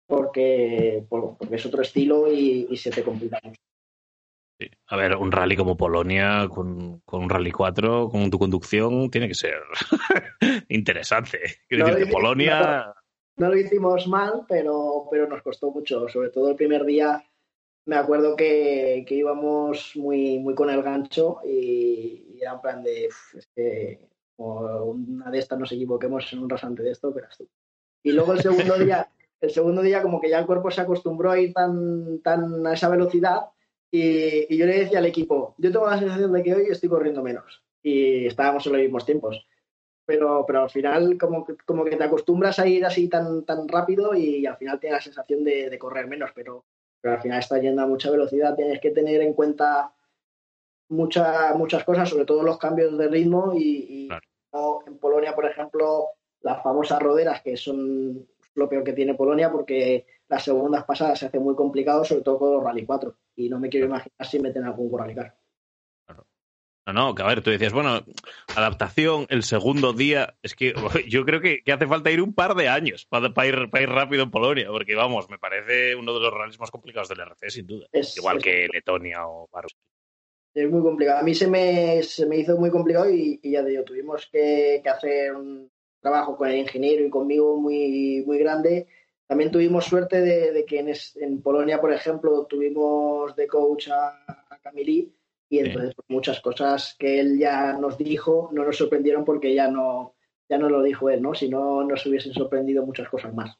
porque, 0.06 1.04
por- 1.08 1.37
porque 1.37 1.56
es 1.56 1.66
otro 1.66 1.82
estilo 1.82 2.30
y, 2.32 2.66
y 2.70 2.76
se 2.76 2.90
te 2.90 3.02
complica 3.02 3.38
mucho. 3.42 3.61
Sí. 4.58 4.70
A 4.87 4.96
ver, 4.96 5.16
un 5.16 5.30
rally 5.32 5.54
como 5.56 5.76
Polonia, 5.76 6.49
con, 6.49 7.00
con 7.00 7.25
un 7.25 7.28
Rally 7.28 7.50
4, 7.50 8.08
con 8.08 8.30
tu 8.30 8.38
conducción, 8.38 9.11
tiene 9.11 9.28
que 9.28 9.35
ser 9.35 9.54
interesante. 10.68 11.40
No, 11.70 11.87
decir 11.87 12.11
Polonia. 12.11 12.94
no 13.37 13.49
lo 13.50 13.56
hicimos 13.58 14.06
mal, 14.08 14.44
pero, 14.49 15.08
pero 15.11 15.28
nos 15.28 15.42
costó 15.42 15.70
mucho. 15.70 16.08
Sobre 16.08 16.30
todo 16.30 16.49
el 16.50 16.56
primer 16.56 16.85
día, 16.87 17.23
me 17.87 17.97
acuerdo 17.97 18.37
que, 18.37 19.05
que 19.07 19.14
íbamos 19.14 19.93
muy, 19.97 20.38
muy 20.38 20.55
con 20.55 20.71
el 20.71 20.83
gancho 20.83 21.38
y, 21.45 22.26
y 22.35 22.38
era 22.40 22.55
en 22.55 22.61
plan 22.61 22.83
de, 22.83 23.09
"Uf, 23.09 23.35
es 23.37 23.47
que 23.55 24.00
como 24.37 24.85
una 24.85 25.31
de 25.31 25.38
estas 25.38 25.59
nos 25.59 25.73
equivoquemos 25.73 26.31
en 26.33 26.40
un 26.40 26.50
rasante 26.50 26.83
de 26.83 26.90
esto, 26.90 27.12
pero 27.14 27.28
tú. 27.37 27.49
Y 28.02 28.12
luego 28.12 28.33
el 28.33 28.40
segundo 28.40 28.75
día, 28.78 29.09
el 29.40 29.50
segundo 29.50 29.83
día 29.83 30.02
como 30.02 30.21
que 30.21 30.28
ya 30.28 30.38
el 30.38 30.47
cuerpo 30.47 30.71
se 30.71 30.83
acostumbró 30.83 31.31
a 31.31 31.40
ir 31.40 31.55
tan, 31.55 32.21
tan 32.21 32.66
a 32.66 32.75
esa 32.75 32.88
velocidad 32.88 33.47
y, 33.90 34.52
y 34.52 34.59
yo 34.59 34.66
le 34.66 34.81
decía 34.81 34.99
al 34.99 35.07
equipo, 35.07 35.55
yo 35.59 35.73
tengo 35.73 35.88
la 35.88 35.99
sensación 35.99 36.33
de 36.33 36.43
que 36.43 36.55
hoy 36.55 36.66
estoy 36.69 36.88
corriendo 36.88 37.23
menos. 37.23 37.62
Y 37.83 38.26
estábamos 38.26 38.66
en 38.66 38.73
los 38.73 38.83
mismos 38.83 39.07
tiempos 39.07 39.47
pero, 40.07 40.45
pero 40.47 40.62
al 40.62 40.71
final 40.71 41.19
como 41.19 41.45
que, 41.45 41.57
como 41.66 41.85
que 41.85 41.97
te 41.97 42.05
acostumbras 42.05 42.59
a 42.59 42.66
ir 42.66 42.85
así 42.87 43.09
tan, 43.09 43.45
tan 43.45 43.69
rápido 43.69 44.14
y, 44.14 44.47
al 44.47 44.57
final 44.57 44.78
tienes 44.78 44.99
la 44.99 45.02
sensación 45.02 45.45
de, 45.45 45.69
de 45.69 45.78
correr 45.78 46.07
menos, 46.07 46.31
pero, 46.35 46.64
pero 47.06 47.14
al 47.18 47.22
final 47.22 47.38
estás 47.38 47.62
yendo 47.62 47.82
a 47.82 47.86
mucha 47.86 48.10
velocidad, 48.10 48.56
tienes 48.56 48.80
que 48.80 48.90
tener 48.90 49.20
en 49.20 49.32
cuenta 49.32 49.92
mucha- 50.88 51.54
muchas 51.54 51.84
cosas, 51.84 52.08
sobre 52.08 52.25
todo 52.25 52.42
los 52.42 52.58
cambios 52.58 52.99
de 52.99 53.06
ritmo 53.06 53.52
y, 53.54 53.86
y 53.88 54.08
Claro. 54.08 54.26
como 54.50 54.82
en 54.88 54.99
Polonia, 54.99 55.32
por 55.32 55.45
ejemplo, 55.47 56.06
las 56.40 56.60
famosas 56.64 57.00
roderas, 57.00 57.42
que 57.42 57.56
son 57.56 58.26
lo 58.56 58.69
peor 58.69 58.82
que 58.82 58.92
tiene 58.92 59.14
Polonia 59.14 59.52
porque 59.52 60.04
las 60.28 60.42
segundas 60.42 60.82
pasadas 60.84 61.21
se 61.21 61.26
hace 61.26 61.38
muy 61.38 61.54
complicado, 61.54 62.04
sobre 62.04 62.23
todo 62.23 62.38
con 62.40 62.54
los 62.54 62.64
Rally 62.64 62.84
4 62.84 63.14
y 63.36 63.49
no 63.49 63.60
me 63.60 63.69
quiero 63.69 63.86
imaginar 63.86 64.26
si 64.26 64.40
meten 64.40 64.64
algún 64.64 64.90
Rally 64.99 65.14
Car. 65.14 65.32
No, 66.86 66.92
no, 66.92 67.14
que 67.16 67.22
a 67.22 67.26
ver, 67.26 67.42
tú 67.42 67.50
decías, 67.50 67.72
bueno, 67.72 68.04
adaptación, 68.54 69.26
el 69.28 69.42
segundo 69.42 69.92
día. 69.92 70.36
Es 70.42 70.54
que 70.54 70.72
yo 71.08 71.25
creo 71.25 71.40
que, 71.40 71.62
que 71.64 71.72
hace 71.72 71.86
falta 71.86 72.10
ir 72.10 72.22
un 72.22 72.32
par 72.32 72.54
de 72.54 72.68
años 72.68 73.06
para, 73.06 73.34
para 73.34 73.49
ir, 73.49 73.70
para 73.70 73.82
ir 73.82 73.88
rápido 73.90 74.22
en 74.22 74.30
Polonia, 74.30 74.68
porque 74.70 74.94
vamos, 74.94 75.28
me 75.28 75.38
parece 75.38 75.96
uno 75.96 76.14
de 76.14 76.20
los 76.20 76.32
rallies 76.32 76.60
más 76.60 76.70
complicados 76.70 77.08
del 77.08 77.20
RC, 77.20 77.50
sin 77.50 77.66
duda. 77.66 77.86
Es- 77.92 78.16
Igual 78.16 78.36
es- 78.38 78.42
que 78.44 78.68
Letonia 78.72 79.26
o 79.26 79.49
Varsovia. 79.52 79.82
Es 80.54 80.70
muy 80.70 80.80
complicado. 80.80 81.18
A 81.18 81.22
mí 81.22 81.34
se 81.34 81.49
me, 81.49 82.02
se 82.02 82.25
me 82.25 82.36
hizo 82.38 82.56
muy 82.56 82.70
complicado 82.70 83.10
y, 83.10 83.38
y 83.42 83.50
ya 83.50 83.62
te 83.62 83.70
digo, 83.70 83.84
tuvimos 83.84 84.26
que, 84.32 84.80
que 84.82 84.88
hacer 84.88 85.34
un 85.34 85.70
trabajo 86.00 86.36
con 86.36 86.49
el 86.49 86.56
ingeniero 86.56 87.04
y 87.04 87.10
conmigo 87.10 87.60
muy, 87.60 88.22
muy 88.25 88.38
grande. 88.38 88.86
También 89.26 89.50
tuvimos 89.50 89.84
suerte 89.84 90.20
de, 90.20 90.52
de 90.52 90.64
que 90.64 90.78
en, 90.78 90.88
es- 90.90 91.16
en 91.16 91.42
Polonia, 91.42 91.80
por 91.80 91.92
ejemplo, 91.92 92.46
tuvimos 92.46 93.34
de 93.36 93.46
coach 93.49 93.88
a, 93.88 94.08
a 94.49 94.58
y 95.49 95.61
entonces 95.61 95.95
pues, 95.95 96.06
muchas 96.09 96.41
cosas 96.41 96.97
que 96.99 97.21
él 97.21 97.39
ya 97.39 97.75
nos 97.75 97.97
dijo 97.99 98.50
no 98.52 98.65
nos 98.65 98.76
sorprendieron 98.76 99.25
porque 99.25 99.54
ya 99.54 99.69
no, 99.69 100.17
ya 100.49 100.59
no 100.59 100.69
lo 100.69 100.82
dijo 100.82 101.11
él, 101.11 101.23
¿no? 101.23 101.35
Si 101.35 101.49
no, 101.49 101.85
nos 101.85 102.04
hubiesen 102.06 102.32
sorprendido 102.32 102.85
muchas 102.85 103.09
cosas 103.09 103.35
más. 103.35 103.56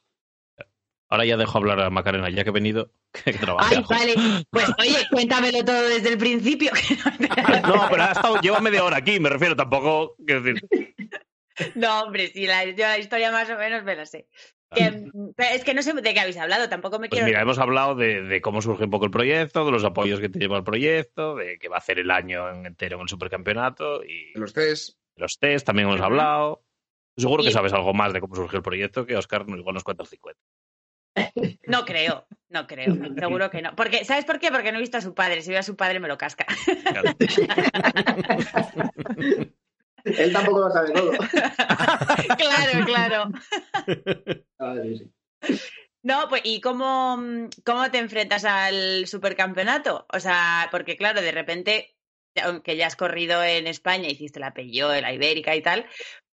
Ahora 1.09 1.25
ya 1.25 1.37
dejo 1.37 1.57
hablar 1.57 1.79
a 1.79 1.89
Macarena, 1.89 2.29
ya 2.29 2.43
que 2.43 2.49
he 2.49 2.53
venido, 2.53 2.91
que 3.25 3.33
trabaja. 3.33 3.69
Ay, 3.69 3.83
vale. 3.89 4.15
Pues 4.49 4.65
oye, 4.77 5.07
cuéntamelo 5.09 5.63
todo 5.63 5.87
desde 5.87 6.09
el 6.09 6.17
principio. 6.17 6.71
No, 7.67 7.87
pero 7.89 8.03
ha 8.03 8.11
estado, 8.11 8.39
lleva 8.41 8.59
media 8.59 8.83
hora 8.83 8.97
aquí, 8.97 9.19
me 9.19 9.29
refiero, 9.29 9.55
tampoco. 9.55 10.15
Quiero 10.25 10.41
decir, 10.41 10.61
No, 11.75 12.03
hombre, 12.03 12.27
sí, 12.27 12.45
la, 12.45 12.65
yo 12.65 12.85
la 12.85 12.97
historia 12.97 13.31
más 13.31 13.49
o 13.49 13.57
menos 13.57 13.83
me 13.83 13.95
la 13.95 14.05
sé. 14.05 14.27
Que, 14.73 15.09
pero 15.35 15.55
es 15.55 15.63
que 15.63 15.73
no 15.73 15.81
sé 15.81 15.93
de 15.93 16.13
qué 16.13 16.19
habéis 16.19 16.37
hablado, 16.37 16.67
tampoco 16.67 16.99
me 16.99 17.07
Pues 17.07 17.19
quiero. 17.19 17.27
mira, 17.27 17.41
hemos 17.41 17.57
hablado 17.57 17.95
de, 17.95 18.21
de 18.23 18.41
cómo 18.41 18.61
surge 18.61 18.83
un 18.83 18.89
poco 18.89 19.05
el 19.05 19.11
proyecto, 19.11 19.65
de 19.65 19.71
los 19.71 19.85
apoyos 19.85 20.19
que 20.19 20.27
te 20.29 20.39
lleva 20.39 20.57
el 20.57 20.63
proyecto, 20.65 21.35
de 21.35 21.57
que 21.57 21.69
va 21.69 21.75
a 21.75 21.79
hacer 21.79 21.99
el 21.99 22.11
año 22.11 22.49
entero 22.65 22.97
en 22.97 23.03
el 23.03 23.09
supercampeonato 23.09 24.03
y 24.03 24.33
Los 24.37 24.53
test. 24.53 24.97
de 25.15 25.21
los 25.21 25.39
test 25.39 25.65
también 25.65 25.87
hemos 25.87 26.01
hablado. 26.01 26.63
Seguro 27.15 27.43
que 27.43 27.51
sabes 27.51 27.73
algo 27.73 27.93
más 27.93 28.13
de 28.13 28.19
cómo 28.19 28.35
surgió 28.35 28.57
el 28.57 28.63
proyecto 28.63 29.05
que 29.05 29.15
Oscar 29.15 29.45
igual 29.47 29.73
nos 29.73 29.83
cuenta 29.83 30.03
el 30.03 30.09
50. 30.09 30.39
No 31.65 31.83
creo, 31.85 32.27
no 32.49 32.67
creo, 32.67 32.93
seguro 33.17 33.49
que 33.49 33.61
no. 33.61 33.75
Porque, 33.75 34.05
¿Sabes 34.05 34.25
por 34.25 34.39
qué? 34.39 34.51
Porque 34.51 34.71
no 34.71 34.77
he 34.77 34.81
visto 34.81 34.97
a 34.97 35.01
su 35.01 35.15
padre. 35.15 35.41
Si 35.41 35.49
veo 35.49 35.59
a 35.59 35.63
su 35.63 35.75
padre 35.75 35.99
me 35.99 36.07
lo 36.09 36.17
casca. 36.17 36.45
Claro. 36.83 37.11
Él 40.17 40.33
tampoco 40.33 40.59
lo 40.61 40.71
sabe 40.71 40.91
todo. 40.91 41.11
claro, 42.37 42.85
claro. 42.85 43.31
Ah, 44.59 44.75
sí, 44.81 44.97
sí. 44.97 45.61
No, 46.01 46.27
pues, 46.29 46.41
¿y 46.43 46.61
cómo, 46.61 47.21
cómo 47.63 47.91
te 47.91 47.99
enfrentas 47.99 48.43
al 48.45 49.05
supercampeonato? 49.07 50.07
O 50.11 50.19
sea, 50.19 50.67
porque 50.71 50.97
claro, 50.97 51.21
de 51.21 51.31
repente, 51.31 51.95
aunque 52.41 52.75
ya 52.75 52.87
has 52.87 52.95
corrido 52.95 53.43
en 53.43 53.67
España, 53.67 54.09
hiciste 54.09 54.39
la 54.39 54.53
Peugeot, 54.53 55.01
la 55.01 55.13
Ibérica 55.13 55.55
y 55.55 55.61
tal, 55.61 55.85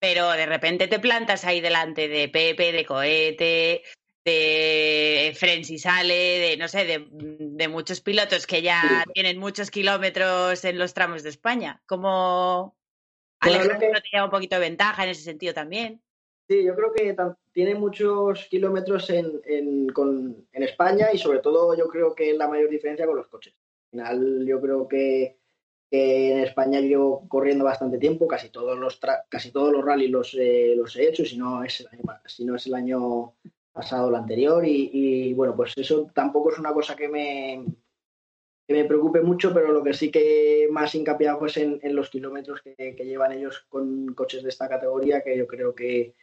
pero 0.00 0.30
de 0.32 0.46
repente 0.46 0.88
te 0.88 0.98
plantas 0.98 1.44
ahí 1.44 1.60
delante 1.60 2.08
de 2.08 2.28
Pepe, 2.28 2.72
de 2.72 2.84
Cohete, 2.84 3.82
de 4.24 5.36
Frenzy 5.38 5.78
Sale, 5.78 6.14
de 6.14 6.56
no 6.56 6.66
sé, 6.68 6.84
de, 6.84 7.06
de 7.10 7.68
muchos 7.68 8.00
pilotos 8.00 8.46
que 8.46 8.62
ya 8.62 9.02
Sí. 9.06 9.12
tienen 9.14 9.38
muchos 9.38 9.70
kilómetros 9.70 10.64
en 10.64 10.78
los 10.78 10.92
tramos 10.92 11.22
de 11.22 11.30
España. 11.30 11.82
¿Cómo 11.86 12.77
Alejandro 13.40 13.78
que- 13.78 13.86
te 13.92 14.08
lleva 14.12 14.24
un 14.24 14.30
poquito 14.30 14.56
de 14.56 14.60
ventaja 14.60 15.04
en 15.04 15.10
ese 15.10 15.22
sentido 15.22 15.54
también? 15.54 16.00
Sí, 16.48 16.64
yo 16.64 16.74
creo 16.74 16.92
que 16.92 17.14
tiene 17.52 17.74
muchos 17.74 18.46
kilómetros 18.46 19.10
en, 19.10 19.40
en- 19.44 19.88
con- 19.90 20.46
en 20.52 20.62
España 20.62 21.08
y 21.12 21.18
sobre 21.18 21.40
todo 21.40 21.76
yo 21.76 21.88
creo 21.88 22.14
que 22.14 22.30
es 22.30 22.36
la 22.36 22.48
mayor 22.48 22.70
diferencia 22.70 23.06
con 23.06 23.16
los 23.16 23.28
coches. 23.28 23.54
Al 23.54 23.90
final 23.90 24.46
yo 24.46 24.60
creo 24.60 24.88
que, 24.88 25.36
que 25.90 26.32
en 26.32 26.38
España 26.38 26.80
llevo 26.80 27.28
corriendo 27.28 27.64
bastante 27.64 27.98
tiempo, 27.98 28.26
casi 28.26 28.48
todos 28.48 28.78
los 28.78 29.00
tra- 29.00 29.24
casi 29.28 29.50
todos 29.52 29.72
los 29.72 29.84
rallies 29.84 30.10
los, 30.10 30.34
eh, 30.38 30.74
los 30.76 30.96
he 30.96 31.08
hecho, 31.08 31.24
si 31.24 31.36
no 31.36 31.62
es 31.64 31.80
el 31.80 31.88
año, 31.88 32.02
si 32.26 32.44
no 32.46 32.56
es 32.56 32.66
el 32.66 32.74
año 32.74 33.34
pasado 33.72 34.06
o 34.06 34.08
el 34.08 34.16
anterior 34.16 34.64
y, 34.66 34.90
y, 34.92 35.34
bueno, 35.34 35.54
pues 35.54 35.72
eso 35.76 36.10
tampoco 36.14 36.50
es 36.52 36.58
una 36.58 36.72
cosa 36.72 36.96
que 36.96 37.08
me, 37.08 37.64
que 38.68 38.74
me 38.74 38.84
preocupe 38.84 39.22
mucho, 39.22 39.54
pero 39.54 39.72
lo 39.72 39.82
que 39.82 39.94
sí 39.94 40.10
que 40.10 40.68
más 40.70 40.94
hincapié 40.94 41.30
es 41.46 41.56
en, 41.56 41.96
los 41.96 42.10
kilómetros 42.10 42.60
que, 42.60 42.94
llevan 43.02 43.32
ellos 43.32 43.64
con 43.70 44.12
coches 44.14 44.42
de 44.42 44.50
esta 44.50 44.68
categoría, 44.68 45.22
que 45.22 45.38
yo 45.38 45.46
creo 45.46 45.74
que, 45.74 46.14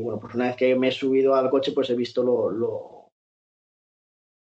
bueno, 0.00 0.18
pues 0.18 0.34
una 0.34 0.46
vez 0.46 0.56
que 0.56 0.74
me 0.76 0.88
he 0.88 0.92
subido 0.92 1.34
al 1.34 1.50
coche, 1.50 1.72
pues 1.72 1.90
he 1.90 1.94
visto 1.94 2.22
lo, 2.22 2.50
lo 2.50 3.12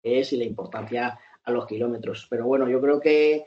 que 0.02 0.22
es 0.22 0.32
y 0.32 0.38
la 0.38 0.46
importancia 0.46 1.20
a 1.44 1.52
los 1.52 1.68
kilómetros. 1.68 2.28
Pero 2.30 2.46
bueno, 2.46 2.70
yo 2.70 2.80
creo 2.80 3.02
que 3.02 3.46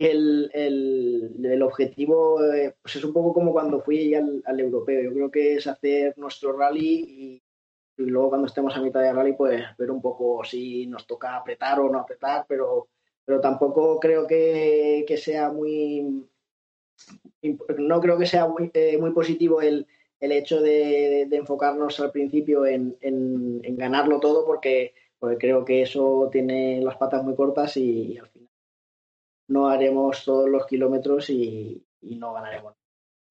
el, 0.00 0.50
el, 0.52 1.46
el 1.46 1.62
objetivo 1.62 2.42
eh, 2.52 2.74
pues 2.82 2.96
es 2.96 3.04
un 3.04 3.12
poco 3.12 3.34
como 3.34 3.52
cuando 3.52 3.80
fui 3.82 4.16
al, 4.16 4.42
al 4.44 4.58
europeo. 4.58 5.00
Yo 5.00 5.12
creo 5.12 5.30
que 5.30 5.54
es 5.54 5.68
hacer 5.68 6.18
nuestro 6.18 6.58
rally 6.58 7.04
y, 7.06 7.42
y 7.96 8.04
luego 8.04 8.30
cuando 8.30 8.46
estemos 8.46 8.76
a 8.76 8.80
mitad 8.80 9.00
de 9.00 9.12
rally, 9.12 9.34
pues 9.34 9.62
ver 9.76 9.90
un 9.90 10.00
poco 10.00 10.44
si 10.44 10.86
nos 10.86 11.06
toca 11.06 11.36
apretar 11.36 11.80
o 11.80 11.90
no 11.90 11.98
apretar, 11.98 12.44
pero, 12.48 12.88
pero 13.24 13.40
tampoco 13.40 14.00
creo 14.00 14.26
que, 14.26 15.04
que 15.06 15.16
sea 15.16 15.50
muy 15.50 16.26
no 17.78 18.00
creo 18.00 18.18
que 18.18 18.26
sea 18.26 18.46
muy, 18.46 18.70
eh, 18.74 18.98
muy 18.98 19.10
positivo 19.12 19.60
el, 19.60 19.86
el 20.20 20.32
hecho 20.32 20.60
de, 20.60 21.22
enfocarnos 21.22 21.98
al 22.00 22.12
principio 22.12 22.64
en, 22.66 22.96
en, 23.00 23.60
en, 23.64 23.76
ganarlo 23.76 24.20
todo 24.20 24.46
porque, 24.46 24.94
porque 25.18 25.38
creo 25.38 25.64
que 25.64 25.82
eso 25.82 26.28
tiene 26.30 26.80
las 26.80 26.96
patas 26.96 27.24
muy 27.24 27.34
cortas 27.34 27.76
y, 27.76 28.12
y 28.12 28.18
al 28.18 28.28
final 28.28 28.48
no 29.48 29.68
haremos 29.68 30.24
todos 30.24 30.48
los 30.48 30.66
kilómetros 30.66 31.28
y, 31.30 31.84
y, 32.00 32.16
no 32.16 32.32
ganaremos. 32.32 32.74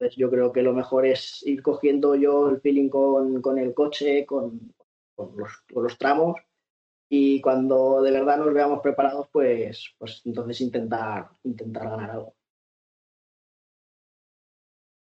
Entonces 0.01 0.17
yo 0.17 0.31
creo 0.31 0.51
que 0.51 0.63
lo 0.63 0.73
mejor 0.73 1.05
es 1.05 1.45
ir 1.45 1.61
cogiendo 1.61 2.15
yo 2.15 2.49
el 2.49 2.59
feeling 2.59 2.89
con, 2.89 3.39
con 3.39 3.59
el 3.59 3.71
coche, 3.75 4.25
con, 4.25 4.73
con, 5.13 5.37
los, 5.37 5.51
con 5.71 5.83
los 5.83 5.95
tramos 5.95 6.37
y 7.07 7.39
cuando 7.39 8.01
de 8.01 8.09
verdad 8.09 8.37
nos 8.37 8.51
veamos 8.51 8.79
preparados, 8.81 9.27
pues, 9.31 9.93
pues 9.99 10.23
entonces 10.25 10.59
intentar, 10.61 11.29
intentar 11.43 11.87
ganar 11.87 12.09
algo. 12.09 12.33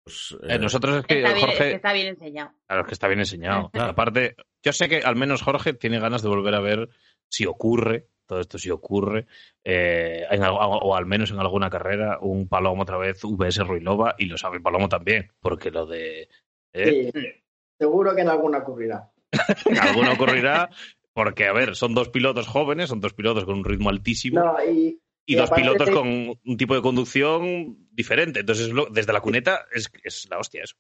Pues, 0.05 0.37
eh, 0.49 0.59
nosotros 0.59 0.97
es 0.97 1.07
que 1.07 1.19
está 1.19 1.33
bien, 1.33 1.47
Jorge. 1.47 1.63
es 1.63 1.71
que 1.71 1.77
está 1.77 1.93
bien 1.93 2.09
enseñado. 2.09 2.51
Claro, 2.67 2.83
es 2.83 2.89
que 2.89 2.95
está 2.95 3.07
bien 3.07 3.21
enseñado. 3.21 3.71
Aparte, 3.79 4.35
yo 4.65 4.73
sé 4.73 4.89
que 4.89 5.03
al 5.03 5.15
menos 5.15 5.43
Jorge 5.43 5.75
tiene 5.75 6.01
ganas 6.01 6.23
de 6.23 6.29
volver 6.29 6.57
a 6.57 6.61
ver 6.61 6.89
si 7.31 7.47
ocurre, 7.47 8.09
todo 8.27 8.41
esto 8.41 8.59
si 8.59 8.71
ocurre, 8.71 9.27
eh, 9.65 10.25
en, 10.31 10.43
o 10.45 10.97
al 10.97 11.07
menos 11.07 11.31
en 11.31 11.39
alguna 11.39 11.71
carrera, 11.71 12.19
un 12.21 12.49
Palomo 12.49 12.83
otra 12.83 12.97
vez, 12.97 13.21
VS 13.23 13.67
Ruilova, 13.67 14.15
y 14.19 14.27
lo 14.27 14.39
sabe 14.39 14.61
Palomo 14.61 14.89
también, 14.89 15.31
porque 15.41 15.71
lo 15.71 15.87
de. 15.87 16.29
Eh, 16.73 17.11
sí, 17.13 17.21
seguro 17.79 18.15
que 18.15 18.23
en 18.23 18.29
alguna 18.29 18.59
ocurrirá. 18.59 19.11
en 19.67 19.79
alguna 19.79 20.13
ocurrirá, 20.13 20.71
porque, 21.13 21.47
a 21.47 21.53
ver, 21.53 21.77
son 21.77 21.95
dos 21.95 22.09
pilotos 22.09 22.47
jóvenes, 22.47 22.89
son 22.89 23.01
dos 23.01 23.15
pilotos 23.15 23.45
con 23.45 23.59
un 23.59 23.65
ritmo 23.65 23.91
altísimo. 23.91 24.41
No, 24.41 24.57
y, 24.65 25.01
y, 25.27 25.35
y 25.35 25.37
dos 25.37 25.51
pilotos 25.51 25.91
con 25.91 26.09
un 26.09 26.57
tipo 26.57 26.75
de 26.75 26.83
conducción 26.83 27.89
diferente. 27.93 28.41
Entonces, 28.41 28.71
desde 28.91 29.13
la 29.13 29.21
cuneta 29.21 29.67
es, 29.73 29.91
es, 30.03 30.29
la 30.31 30.39
hostia 30.39 30.65
eso. 30.65 30.77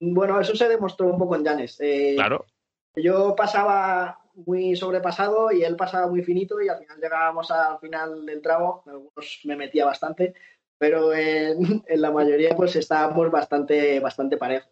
Bueno, 0.00 0.40
eso 0.40 0.54
se 0.54 0.68
demostró 0.68 1.06
un 1.06 1.18
poco 1.18 1.36
en 1.36 1.44
Llanes. 1.44 1.78
Eh, 1.80 2.12
claro. 2.16 2.46
Yo 2.94 3.34
pasaba 3.36 4.18
muy 4.36 4.76
sobrepasado 4.76 5.50
y 5.50 5.64
él 5.64 5.76
pasaba 5.76 6.06
muy 6.06 6.22
finito 6.22 6.60
y 6.60 6.68
al 6.68 6.78
final 6.78 7.00
llegábamos 7.00 7.50
al 7.50 7.78
final 7.78 8.26
del 8.26 8.42
tramo. 8.42 8.82
Algunos 8.86 9.40
me 9.44 9.56
metía 9.56 9.86
bastante, 9.86 10.34
pero 10.78 11.14
en, 11.14 11.82
en 11.86 12.00
la 12.00 12.10
mayoría 12.10 12.54
pues 12.54 12.76
estábamos 12.76 13.30
bastante, 13.30 13.98
bastante 14.00 14.36
parejos. 14.36 14.70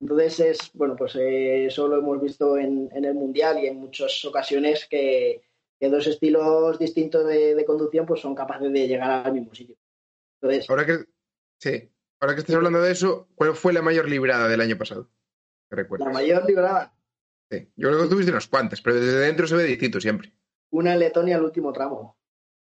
Entonces 0.00 0.40
es, 0.40 0.70
bueno, 0.74 0.94
pues 0.96 1.16
eh, 1.16 1.66
eso 1.66 1.88
lo 1.88 1.98
hemos 1.98 2.20
visto 2.20 2.58
en, 2.58 2.90
en, 2.92 3.04
el 3.04 3.14
Mundial 3.14 3.58
y 3.62 3.66
en 3.66 3.76
muchas 3.76 4.22
ocasiones 4.26 4.86
que, 4.86 5.42
que 5.80 5.88
dos 5.88 6.06
estilos 6.06 6.78
distintos 6.78 7.26
de, 7.26 7.54
de, 7.54 7.64
conducción 7.64 8.04
pues 8.04 8.20
son 8.20 8.34
capaces 8.34 8.70
de 8.70 8.86
llegar 8.86 9.26
al 9.26 9.32
mismo 9.32 9.54
sitio. 9.54 9.76
Entonces, 10.40 10.68
ahora 10.68 10.84
que, 10.84 10.98
sí, 11.58 11.90
ahora 12.20 12.34
que 12.34 12.40
estás 12.40 12.56
hablando 12.56 12.82
de 12.82 12.92
eso, 12.92 13.28
¿cuál 13.34 13.54
fue 13.54 13.72
la 13.72 13.80
mayor 13.80 14.08
librada 14.08 14.48
del 14.48 14.60
año 14.60 14.76
pasado? 14.76 15.08
La 15.70 16.12
mayor 16.12 16.46
librada. 16.46 16.95
Sí, 17.50 17.68
yo 17.76 17.88
creo 17.88 18.02
que 18.02 18.08
tuviste 18.08 18.32
unas 18.32 18.48
cuantas, 18.48 18.80
pero 18.80 18.96
desde 18.96 19.18
dentro 19.18 19.46
se 19.46 19.54
ve 19.54 19.64
distinto 19.64 20.00
siempre. 20.00 20.32
Una 20.70 20.94
en 20.94 20.98
Letonia 20.98 21.36
al 21.36 21.44
último 21.44 21.72
tramo. 21.72 22.18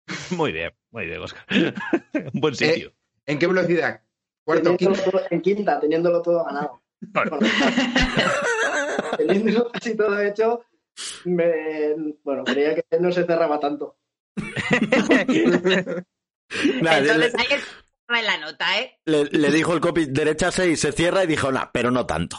Muy 0.31 0.51
bien, 0.51 0.71
muy 0.91 1.05
bien, 1.05 1.21
Oscar. 1.21 1.45
Un 2.33 2.41
buen 2.41 2.55
sitio. 2.55 2.89
¿Eh? 2.89 2.95
¿En 3.27 3.39
qué 3.39 3.47
velocidad? 3.47 4.01
¿Cuarto, 4.43 4.77
quinta? 4.77 5.03
Todo, 5.03 5.21
en 5.31 5.41
quinta, 5.41 5.79
teniéndolo 5.79 6.21
todo 6.21 6.45
ganado. 6.45 6.83
Bueno, 7.01 7.39
teniendo 9.17 9.71
casi 9.71 9.97
todo 9.97 10.21
hecho, 10.21 10.63
me, 11.25 11.95
bueno, 12.23 12.43
creía 12.43 12.75
que 12.75 12.83
no 12.99 13.11
se 13.11 13.25
cerraba 13.25 13.59
tanto. 13.59 13.97
Entonces 14.71 17.17
le, 17.17 17.25
hay 17.25 17.47
que 17.47 17.59
en 18.07 18.25
la 18.25 18.37
nota, 18.37 18.79
¿eh? 18.79 18.99
Le, 19.05 19.25
le, 19.25 19.51
dijo 19.51 19.73
el 19.73 19.81
copy 19.81 20.05
derecha 20.05 20.51
6, 20.51 20.79
se 20.79 20.91
cierra 20.91 21.23
y 21.23 21.27
dijo, 21.27 21.51
nah, 21.51 21.71
pero 21.73 21.89
no 21.89 22.05
tanto. 22.05 22.37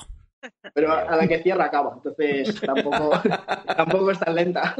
Pero 0.74 0.92
a 0.92 1.16
la 1.16 1.26
que 1.26 1.42
cierra 1.42 1.66
acaba, 1.66 1.94
entonces 1.96 2.60
tampoco, 2.60 3.10
tampoco 3.76 4.10
es 4.10 4.18
tan 4.18 4.34
lenta. 4.34 4.76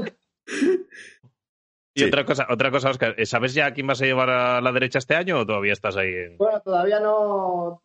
Y 1.94 2.00
sí. 2.00 2.04
otra 2.04 2.24
cosa, 2.24 2.46
otra 2.50 2.70
cosa, 2.70 2.90
Oscar, 2.90 3.14
¿sabes 3.24 3.54
ya 3.54 3.72
quién 3.72 3.86
vas 3.86 4.02
a 4.02 4.04
llevar 4.04 4.30
a 4.30 4.60
la 4.60 4.72
derecha 4.72 4.98
este 4.98 5.14
año 5.14 5.40
o 5.40 5.46
todavía 5.46 5.72
estás 5.72 5.96
ahí? 5.96 6.12
En... 6.14 6.36
Bueno, 6.36 6.60
todavía 6.60 7.00
no, 7.00 7.80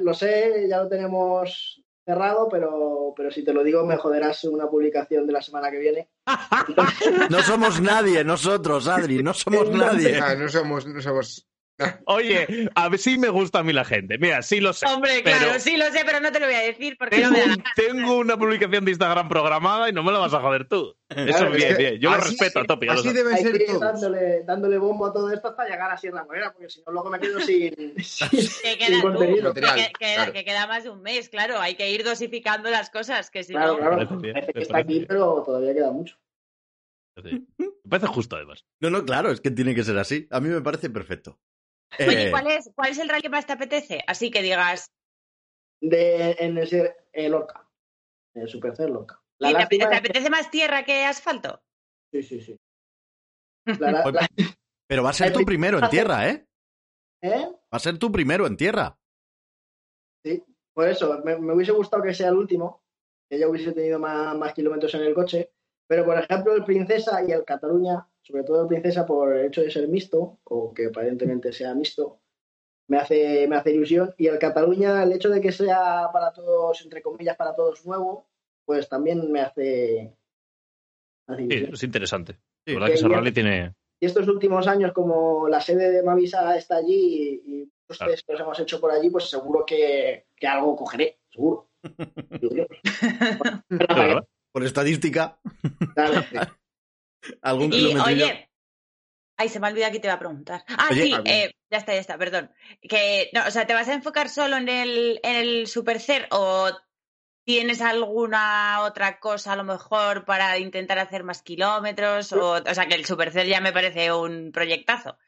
lo 0.00 0.14
sé, 0.14 0.66
ya 0.68 0.78
lo 0.78 0.88
tenemos 0.88 1.82
cerrado, 2.04 2.48
pero, 2.48 3.12
pero 3.16 3.30
si 3.30 3.44
te 3.44 3.52
lo 3.52 3.62
digo 3.62 3.84
me 3.84 3.96
joderás 3.96 4.44
una 4.44 4.68
publicación 4.68 5.26
de 5.26 5.32
la 5.32 5.42
semana 5.42 5.70
que 5.70 5.78
viene. 5.78 6.08
no 7.30 7.40
somos 7.42 7.80
nadie, 7.80 8.24
nosotros, 8.24 8.88
Adri, 8.88 9.22
no 9.22 9.34
somos 9.34 9.70
nadie. 9.72 10.18
Ah, 10.18 10.34
no 10.34 10.48
somos, 10.48 10.86
no 10.86 11.00
somos. 11.00 11.46
Oye, 12.06 12.68
a 12.74 12.88
ver 12.88 12.98
si 12.98 13.18
me 13.18 13.28
gusta 13.28 13.60
a 13.60 13.62
mí 13.62 13.72
la 13.72 13.84
gente. 13.84 14.18
Mira, 14.18 14.42
sí 14.42 14.60
lo 14.60 14.72
sé. 14.72 14.86
Hombre, 14.86 15.20
pero... 15.24 15.38
claro, 15.38 15.60
sí 15.60 15.76
lo 15.76 15.86
sé, 15.86 16.02
pero 16.04 16.20
no 16.20 16.30
te 16.32 16.40
lo 16.40 16.46
voy 16.46 16.54
a 16.54 16.60
decir 16.60 16.96
porque 16.98 17.16
tengo, 17.16 17.30
no 17.30 17.36
me 17.38 17.46
da 17.56 17.64
tengo 17.76 18.18
una 18.18 18.36
publicación 18.36 18.84
de 18.84 18.90
Instagram 18.92 19.28
programada 19.28 19.88
y 19.88 19.92
no 19.92 20.02
me 20.02 20.12
la 20.12 20.18
vas 20.18 20.34
a 20.34 20.40
joder 20.40 20.66
tú. 20.68 20.94
Eso 21.08 21.24
Claro, 21.26 21.50
bien, 21.50 21.70
es 21.72 21.76
que 21.76 21.82
bien. 21.90 22.00
Yo 22.00 22.10
lo 22.10 22.16
así- 22.16 22.30
respeto 22.38 22.60
a 22.60 22.62
lo 22.62 22.92
Así 22.92 23.08
Hay 23.08 23.42
ser 23.42 23.78
dándole, 23.80 24.42
dándole 24.44 24.78
bombo 24.78 25.06
a 25.06 25.12
todo 25.12 25.32
esto 25.32 25.48
hasta 25.48 25.64
llegar 25.64 25.90
a 25.90 25.96
Sierra 25.96 26.24
Morena, 26.24 26.52
porque 26.52 26.68
si 26.70 26.82
no 26.86 26.92
luego 26.92 27.10
me 27.10 27.18
quedo 27.18 27.40
sin, 27.40 27.74
sin, 28.02 28.28
Que 28.30 28.40
sin 28.40 28.78
queda. 28.78 29.02
Material, 29.02 29.52
que, 29.54 29.92
que- 29.98 30.14
claro. 30.14 30.32
que 30.32 30.44
queda 30.44 30.66
más 30.66 30.84
de 30.84 30.90
un 30.90 31.02
mes, 31.02 31.28
claro. 31.28 31.58
Hay 31.58 31.74
que 31.74 31.90
ir 31.90 32.04
dosificando 32.04 32.70
las 32.70 32.90
cosas, 32.90 33.30
que 33.30 33.42
si 33.42 33.52
Claro, 33.52 33.72
no. 33.72 33.78
claro, 33.78 33.96
parece 33.96 34.16
bien, 34.16 34.32
parece 34.34 34.52
que 34.52 34.58
me 34.58 34.62
está 34.62 34.78
aquí, 34.78 34.92
bien. 34.94 35.06
pero 35.08 35.42
todavía 35.44 35.74
queda 35.74 35.90
mucho. 35.90 36.16
Sí. 37.22 37.46
Me 37.58 37.66
parece 37.90 38.06
justo, 38.06 38.36
además. 38.36 38.64
No, 38.80 38.88
no, 38.88 39.04
claro, 39.04 39.30
es 39.30 39.40
que 39.40 39.50
tiene 39.50 39.74
que 39.74 39.82
ser 39.84 39.98
así. 39.98 40.26
A 40.30 40.40
mí 40.40 40.48
me 40.48 40.60
parece 40.62 40.88
perfecto. 40.90 41.38
Oye, 41.98 42.28
Eh, 42.28 42.30
¿cuál 42.30 42.46
es, 42.50 42.70
¿cuál 42.74 42.90
es 42.90 42.98
el 42.98 43.08
rally 43.08 43.22
que 43.22 43.28
más 43.28 43.46
te 43.46 43.52
apetece? 43.52 44.02
Así 44.06 44.30
que 44.30 44.42
digas, 44.42 44.90
De, 45.80 46.32
en 46.38 46.56
el, 46.58 46.68
Sier- 46.68 46.94
el 47.12 47.32
Lorca, 47.32 47.68
el 48.34 48.48
Supercer 48.48 48.88
Lorca. 48.90 49.20
La 49.38 49.50
¿y 49.50 49.68
te, 49.68 49.78
que- 49.78 49.84
apetece 49.84 50.30
más 50.30 50.50
tierra 50.50 50.84
que 50.84 51.04
asfalto? 51.04 51.62
Sí, 52.12 52.22
sí, 52.22 52.40
sí. 52.40 52.56
La- 53.78 53.90
la- 54.04 54.10
la- 54.10 54.28
pero 54.86 55.02
va 55.02 55.10
a 55.10 55.14
ser 55.14 55.32
tu 55.32 55.44
primero 55.44 55.78
en 55.78 55.88
tierra, 55.88 56.28
¿eh? 56.28 56.46
¿Eh? 57.22 57.46
Va 57.46 57.76
a 57.76 57.78
ser 57.78 57.98
tu 57.98 58.10
primero 58.10 58.46
en 58.46 58.56
tierra. 58.56 58.98
Sí, 60.24 60.42
por 60.74 60.88
eso, 60.88 61.20
me, 61.24 61.38
me 61.38 61.54
hubiese 61.54 61.72
gustado 61.72 62.02
que 62.02 62.12
sea 62.14 62.28
el 62.28 62.36
último, 62.36 62.82
que 63.28 63.38
ya 63.38 63.48
hubiese 63.48 63.72
tenido 63.72 63.98
más, 63.98 64.36
más 64.36 64.52
kilómetros 64.52 64.92
en 64.94 65.02
el 65.02 65.14
coche, 65.14 65.52
pero 65.86 66.04
por 66.04 66.18
ejemplo 66.18 66.54
el 66.54 66.64
Princesa 66.64 67.22
y 67.26 67.32
el 67.32 67.44
Cataluña, 67.44 68.06
sobre 68.30 68.44
todo 68.44 68.68
Princesa 68.68 69.04
por 69.06 69.36
el 69.36 69.46
hecho 69.46 69.62
de 69.62 69.70
ser 69.70 69.88
mixto, 69.88 70.38
o 70.44 70.72
que 70.72 70.86
aparentemente 70.86 71.52
sea 71.52 71.74
mixto, 71.74 72.20
me 72.88 72.98
hace, 72.98 73.46
me 73.48 73.56
hace 73.56 73.72
ilusión, 73.72 74.14
y 74.18 74.26
el 74.26 74.38
Cataluña, 74.38 75.02
el 75.02 75.12
hecho 75.12 75.28
de 75.30 75.40
que 75.40 75.52
sea 75.52 76.08
para 76.12 76.32
todos, 76.32 76.80
entre 76.82 77.02
comillas, 77.02 77.36
para 77.36 77.54
todos 77.54 77.84
nuevo, 77.86 78.26
pues 78.64 78.88
también 78.88 79.30
me 79.30 79.40
hace, 79.40 80.12
me 81.28 81.34
hace 81.34 81.42
Sí, 81.42 81.48
ilusión. 81.48 81.74
es 81.74 81.82
interesante. 81.84 82.32
Sí. 82.66 82.72
La 82.72 82.74
verdad 82.74 82.86
que 82.88 82.94
ese 82.94 83.04
Que 83.04 83.10
ya- 83.10 83.16
rally 83.16 83.32
tiene. 83.32 83.74
Y 84.02 84.06
estos 84.06 84.26
últimos 84.28 84.66
años, 84.66 84.92
como 84.92 85.46
la 85.48 85.60
sede 85.60 85.90
de 85.90 86.02
Mavisa 86.02 86.56
está 86.56 86.76
allí 86.76 87.42
y, 87.44 87.52
y 87.62 87.72
los 87.88 87.98
Claro. 87.98 88.12
test 88.12 88.26
que 88.26 88.32
los 88.32 88.40
hemos 88.40 88.58
hecho 88.58 88.80
por 88.80 88.90
allí, 88.90 89.10
pues 89.10 89.28
seguro 89.28 89.64
que, 89.66 90.26
que 90.36 90.46
algo 90.46 90.74
cogeré, 90.74 91.18
seguro. 91.30 91.68
Claro. 93.88 94.26
Por 94.52 94.64
estadística, 94.64 95.38
claro. 95.94 96.22
Algún 97.42 97.72
Y 97.72 97.94
oye, 97.96 98.50
ay, 99.36 99.48
se 99.48 99.60
me 99.60 99.66
ha 99.66 99.70
olvidado 99.70 99.92
que 99.92 100.00
te 100.00 100.06
iba 100.06 100.14
a 100.14 100.18
preguntar. 100.18 100.64
Ah, 100.68 100.88
Oye, 100.90 101.02
sí, 101.04 101.12
eh, 101.26 101.50
ya 101.70 101.78
está, 101.78 101.94
ya 101.94 102.00
está, 102.00 102.18
perdón. 102.18 102.50
Que, 102.82 103.30
no, 103.32 103.46
o 103.46 103.50
sea, 103.50 103.66
¿te 103.66 103.74
vas 103.74 103.88
a 103.88 103.94
enfocar 103.94 104.28
solo 104.28 104.56
en 104.56 104.68
el, 104.68 105.20
en 105.22 105.36
el 105.36 105.66
Supercer 105.66 106.28
o 106.30 106.70
tienes 107.44 107.80
alguna 107.80 108.82
otra 108.82 109.18
cosa 109.18 109.52
a 109.52 109.56
lo 109.56 109.64
mejor 109.64 110.24
para 110.24 110.58
intentar 110.58 110.98
hacer 110.98 111.24
más 111.24 111.42
kilómetros? 111.42 112.32
O, 112.32 112.52
o 112.54 112.74
sea, 112.74 112.86
que 112.86 112.94
el 112.94 113.04
Supercer 113.06 113.46
ya 113.46 113.60
me 113.60 113.72
parece 113.72 114.12
un 114.12 114.52
proyectazo. 114.52 115.18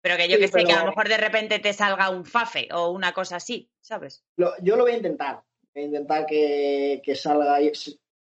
Pero 0.00 0.16
que 0.16 0.28
yo 0.28 0.34
Sí, 0.34 0.40
que 0.42 0.48
sé, 0.48 0.64
que 0.64 0.72
a 0.72 0.80
lo 0.82 0.88
mejor 0.90 1.08
de 1.08 1.16
repente 1.16 1.58
te 1.60 1.72
salga 1.72 2.10
un 2.10 2.24
FAFE 2.24 2.68
o 2.72 2.90
una 2.90 3.12
cosa 3.12 3.36
así, 3.36 3.70
¿sabes? 3.80 4.24
Lo- 4.36 4.52
yo 4.60 4.76
lo 4.76 4.82
voy 4.82 4.92
a 4.92 4.96
intentar. 4.96 5.44
Voy 5.74 5.84
a 5.84 5.86
intentar 5.86 6.26
que, 6.26 7.00
que 7.04 7.14
salga 7.14 7.60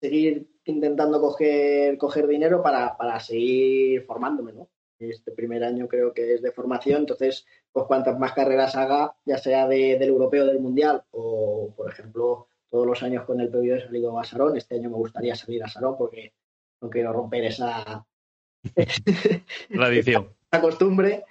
seguir 0.02 0.48
intentando 0.66 1.22
coger, 1.22 1.98
coger 1.98 2.28
dinero 2.28 2.62
para, 2.62 2.98
para 2.98 3.20
seguir 3.20 4.04
formándome, 4.06 4.52
¿no? 4.54 4.68
Este 5.00 5.32
primer 5.32 5.64
año 5.64 5.88
creo 5.88 6.14
que 6.14 6.34
es 6.36 6.42
de 6.42 6.52
formación, 6.52 7.02
entonces, 7.02 7.46
pues 7.72 7.86
cuantas 7.88 8.20
más 8.20 8.34
carreras 8.34 8.76
haga, 8.76 9.16
ya 9.26 9.38
sea 9.38 9.68
de- 9.68 9.98
del 9.98 10.10
europeo 10.10 10.46
del 10.46 10.60
mundial 10.60 11.04
o, 11.12 11.74
por 11.76 11.90
ejemplo, 11.90 12.48
todos 12.70 12.86
los 12.86 13.02
años 13.04 13.26
con 13.26 13.42
el 13.42 13.50
PBO 13.50 13.76
he 13.76 13.82
salido 13.82 14.18
a 14.20 14.24
Sarón. 14.24 14.56
Este 14.58 14.76
año 14.76 14.90
me 14.90 14.96
gustaría 14.98 15.36
salir 15.36 15.64
a 15.64 15.68
Sarón 15.70 15.98
porque 15.98 16.34
no 16.82 16.90
quiero 16.90 17.12
romper 17.14 17.46
esa, 17.46 18.06
Tradición. 19.70 20.30
esa 20.52 20.62
costumbre. 20.62 21.26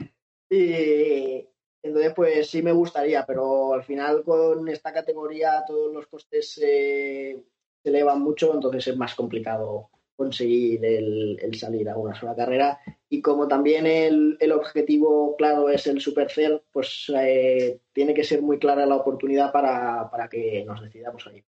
Y 0.51 1.47
entonces, 1.83 2.13
pues 2.15 2.51
sí 2.51 2.63
me 2.63 2.73
gustaría, 2.73 3.25
pero 3.25 3.73
al 3.75 3.85
final 3.85 4.23
con 4.25 4.69
esta 4.69 4.93
categoría 4.93 5.65
todos 5.67 5.93
los 5.95 6.07
costes 6.09 6.61
eh, 6.63 7.43
se 7.83 7.89
elevan 7.91 8.21
mucho, 8.21 8.55
entonces 8.55 8.89
es 8.89 8.97
más 8.97 9.15
complicado 9.15 9.91
conseguir 10.17 10.85
el, 10.85 11.39
el 11.41 11.55
salir 11.55 11.89
a 11.89 11.97
una 11.97 12.15
sola 12.15 12.37
carrera. 12.37 12.79
Y 13.09 13.23
como 13.23 13.49
también 13.49 13.87
el, 13.87 14.37
el 14.39 14.53
objetivo 14.53 15.35
claro 15.37 15.71
es 15.71 15.87
el 15.87 16.01
Supercer, 16.01 16.63
pues 16.71 17.11
eh, 17.17 17.81
tiene 17.93 18.13
que 18.13 18.25
ser 18.25 18.43
muy 18.43 18.59
clara 18.59 18.85
la 18.85 18.97
oportunidad 18.97 19.51
para, 19.51 20.11
para 20.11 20.29
que 20.29 20.63
nos 20.67 20.83
decidamos 20.83 21.27
ahí. 21.27 21.43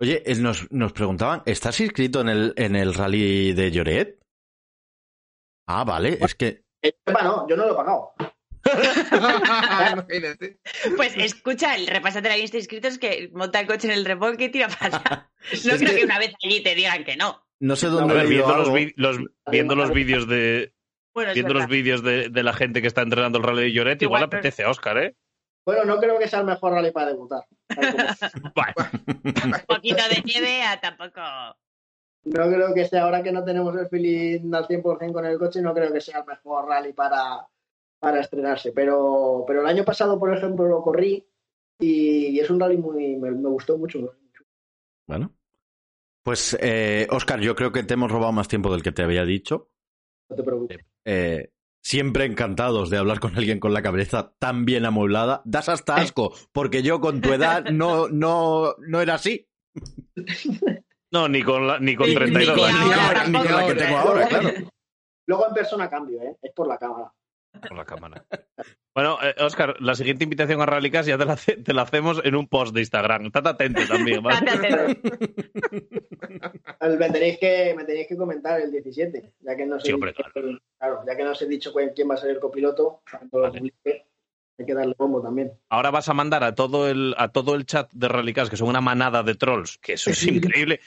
Oye, 0.00 0.22
eh, 0.24 0.34
nos, 0.36 0.72
nos 0.72 0.92
preguntaban, 0.92 1.42
¿estás 1.46 1.78
inscrito 1.80 2.22
en 2.22 2.28
el, 2.30 2.54
en 2.56 2.74
el 2.74 2.94
rally 2.94 3.52
de 3.52 3.70
Lloret? 3.70 4.18
Ah, 5.68 5.84
vale, 5.84 6.18
es 6.20 6.34
que... 6.34 6.64
Eh, 6.82 6.94
no, 7.06 7.46
yo 7.46 7.56
no 7.56 7.66
lo 7.66 7.72
he 7.72 7.76
pagado. 7.76 8.12
Imagínate. 8.64 10.58
Pues 10.96 11.16
escucha, 11.16 11.74
el 11.74 11.86
repásate 11.86 12.28
la 12.28 12.36
lista 12.36 12.56
de 12.56 12.60
inscritos 12.62 12.98
que 12.98 13.30
monta 13.32 13.60
el 13.60 13.66
coche 13.66 13.88
en 13.88 13.94
el 13.94 14.04
remolque 14.04 14.44
y 14.44 14.48
tira 14.50 14.68
para 14.68 14.96
allá. 14.98 15.30
No 15.64 15.72
Es 15.72 15.78
creo 15.78 15.90
que- 15.90 15.96
que 15.96 16.04
una 16.04 16.18
vez 16.18 16.32
allí 16.44 16.62
te 16.62 16.74
digan 16.74 17.04
que 17.04 17.16
no. 17.16 17.44
No 17.60 17.76
sé 17.76 17.86
No, 17.86 17.92
dónde 17.92 18.14
ver, 18.14 18.26
he 18.26 18.28
viendo 18.28 18.48
los, 18.48 18.66
algo. 18.68 18.72
vi- 18.74 18.92
los- 18.96 19.18
viendo 19.50 19.74
los 19.74 19.92
vídeos 19.92 20.26
de 20.28 20.72
Bueno, 21.14 21.32
viendo 21.34 21.54
los 21.54 21.66
vídeos 21.68 22.02
de, 22.02 22.28
de 22.28 22.42
la 22.42 22.52
gente 22.52 22.80
que 22.80 22.88
está 22.88 23.02
entrenando 23.02 23.38
el 23.38 23.44
rally 23.44 23.62
de 23.64 23.72
Lloret, 23.72 24.02
igual, 24.02 24.20
Igual, 24.20 24.30
pero- 24.30 24.40
apetece 24.40 24.64
a 24.64 24.70
Oscar, 24.70 24.98
¿eh? 24.98 25.16
Bueno, 25.64 25.84
no 25.84 25.98
creo 26.00 26.18
que 26.18 26.26
sea 26.26 26.40
el 26.40 26.46
mejor 26.46 26.72
rally 26.72 26.90
para 26.90 27.08
debutar. 27.08 27.44
Un 29.44 29.52
poquito 29.66 30.02
de 30.08 30.22
nieve 30.24 30.62
a 30.64 30.80
tampoco. 30.80 31.20
No 32.24 32.48
creo 32.48 32.74
que 32.74 32.84
sea, 32.86 33.02
ahora 33.04 33.22
que 33.22 33.30
no 33.32 33.44
tenemos 33.44 33.76
el 33.76 33.88
feeling 33.88 34.52
al 34.54 34.66
100% 34.66 35.12
con 35.12 35.24
el 35.26 35.38
coche, 35.38 35.60
no 35.62 35.72
creo 35.74 35.92
que 35.92 36.00
sea 36.00 36.18
el 36.20 36.24
mejor 36.24 36.68
rally 36.68 36.92
para, 36.92 37.46
para 38.02 38.20
estrenarse. 38.20 38.72
Pero, 38.72 39.44
pero 39.46 39.60
el 39.60 39.66
año 39.66 39.84
pasado, 39.84 40.18
por 40.18 40.36
ejemplo, 40.36 40.66
lo 40.66 40.82
corrí 40.82 41.24
y, 41.78 42.26
y 42.28 42.40
es 42.40 42.50
un 42.50 42.58
rally 42.58 42.76
muy. 42.76 43.16
Me, 43.16 43.30
me 43.30 43.48
gustó 43.48 43.78
mucho. 43.78 44.12
Bueno. 45.06 45.32
Pues, 46.24 46.56
eh, 46.60 47.06
Oscar, 47.10 47.40
yo 47.40 47.54
creo 47.56 47.72
que 47.72 47.82
te 47.84 47.94
hemos 47.94 48.10
robado 48.10 48.32
más 48.32 48.48
tiempo 48.48 48.70
del 48.72 48.82
que 48.82 48.92
te 48.92 49.02
había 49.02 49.24
dicho. 49.24 49.70
No 50.28 50.36
te 50.36 50.42
preocupes. 50.42 50.78
Eh, 51.04 51.50
siempre 51.82 52.24
encantados 52.24 52.90
de 52.90 52.98
hablar 52.98 53.18
con 53.20 53.36
alguien 53.36 53.58
con 53.60 53.72
la 53.72 53.82
cabeza 53.82 54.32
tan 54.38 54.64
bien 54.64 54.84
amueblada. 54.84 55.42
Das 55.44 55.68
hasta 55.68 55.96
asco, 55.96 56.32
porque 56.52 56.82
yo 56.82 57.00
con 57.00 57.20
tu 57.20 57.32
edad 57.32 57.64
no, 57.70 58.08
no, 58.08 58.74
no 58.78 59.00
era 59.00 59.14
así. 59.14 59.48
No, 61.12 61.28
ni 61.28 61.42
con, 61.42 61.66
la- 61.66 61.78
ni 61.78 61.94
con 61.96 62.08
Ni- 62.08 62.14
32 62.14 62.56
ni 62.56 62.62
años. 62.62 62.98
ahora 62.98 63.26
Ni 63.26 63.38
con 63.38 63.52
la 63.52 63.66
que 63.66 63.74
tengo 63.74 63.96
ahora, 63.98 64.28
claro. 64.28 64.50
Luego 65.26 65.46
en 65.48 65.54
persona 65.54 65.90
cambio, 65.90 66.22
¿eh? 66.22 66.36
Es 66.40 66.52
por 66.52 66.66
la 66.66 66.78
cámara. 66.78 67.12
Con 67.68 67.76
la 67.76 67.84
cámara. 67.84 68.24
Bueno, 68.94 69.18
eh, 69.22 69.34
Oscar, 69.40 69.76
la 69.80 69.94
siguiente 69.94 70.24
invitación 70.24 70.60
a 70.60 70.66
Rallycast 70.66 71.08
ya 71.08 71.16
te 71.16 71.24
la, 71.24 71.32
hace- 71.34 71.56
te 71.56 71.72
la 71.72 71.82
hacemos 71.82 72.20
en 72.24 72.34
un 72.34 72.46
post 72.48 72.74
de 72.74 72.80
Instagram. 72.80 73.26
Estate 73.26 73.48
atento 73.48 73.82
también, 73.88 74.22
¿vale? 74.22 74.38
Estate 74.44 74.74
atento. 74.74 75.16
El- 76.80 76.98
Me 76.98 77.10
tenéis, 77.10 77.38
que, 77.38 77.74
me 77.76 77.84
tenéis 77.84 78.08
que 78.08 78.16
comentar 78.16 78.60
el 78.60 78.70
17, 78.70 79.32
ya 79.40 79.56
que 79.56 79.66
no 79.66 79.76
os 79.76 79.84
he 79.84 79.86
Sí, 79.86 79.92
hombre, 79.92 80.12
dicho, 80.16 80.24
claro, 80.78 81.04
ya 81.06 81.16
que 81.16 81.24
no 81.24 81.30
os 81.30 81.42
he 81.42 81.46
dicho 81.46 81.72
quién 81.94 82.10
va 82.10 82.14
a 82.14 82.18
ser 82.18 82.30
el 82.30 82.40
copiloto, 82.40 83.02
cuando 83.10 83.38
lo 83.38 83.42
Vale. 83.44 83.58
publique, 83.58 84.06
hay 84.58 84.66
que 84.66 84.74
darle 84.74 84.94
bombo 84.98 85.22
también. 85.22 85.52
Ahora 85.70 85.90
vas 85.90 86.08
a 86.08 86.14
mandar 86.14 86.44
a 86.44 86.54
todo 86.54 86.88
el, 86.88 87.14
a 87.18 87.28
todo 87.28 87.54
el 87.54 87.64
chat 87.66 87.90
de 87.92 88.08
Rallycast, 88.08 88.50
que 88.50 88.56
son 88.56 88.68
una 88.68 88.80
manada 88.80 89.22
de 89.22 89.34
trolls, 89.34 89.78
que 89.78 89.94
eso 89.94 90.10
es 90.10 90.22
increíble. 90.26 90.80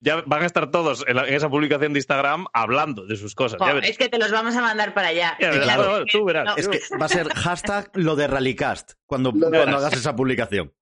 Ya 0.00 0.22
van 0.26 0.42
a 0.42 0.46
estar 0.46 0.70
todos 0.70 1.04
en, 1.08 1.16
la- 1.16 1.26
en 1.26 1.34
esa 1.34 1.48
publicación 1.50 1.92
de 1.92 1.98
Instagram 1.98 2.46
hablando 2.52 3.04
de 3.06 3.16
sus 3.16 3.34
cosas. 3.34 3.58
Ya 3.60 3.78
es 3.78 3.98
que 3.98 4.08
te 4.08 4.18
los 4.18 4.30
vamos 4.30 4.54
a 4.56 4.60
mandar 4.60 4.94
para 4.94 5.08
allá. 5.08 5.36
Ya. 5.40 5.50
Claro, 5.50 6.04
tú 6.06 6.24
verás. 6.24 6.44
no. 6.46 6.56
Es 6.56 6.68
que 6.68 6.80
va 6.96 7.06
a 7.06 7.08
ser 7.08 7.28
hashtag 7.34 7.90
lo 7.94 8.14
de 8.14 8.28
Rallycast 8.28 8.92
cuando, 9.06 9.32
cuando 9.32 9.76
hagas 9.76 9.94
esa 9.94 10.14
publicación. 10.14 10.72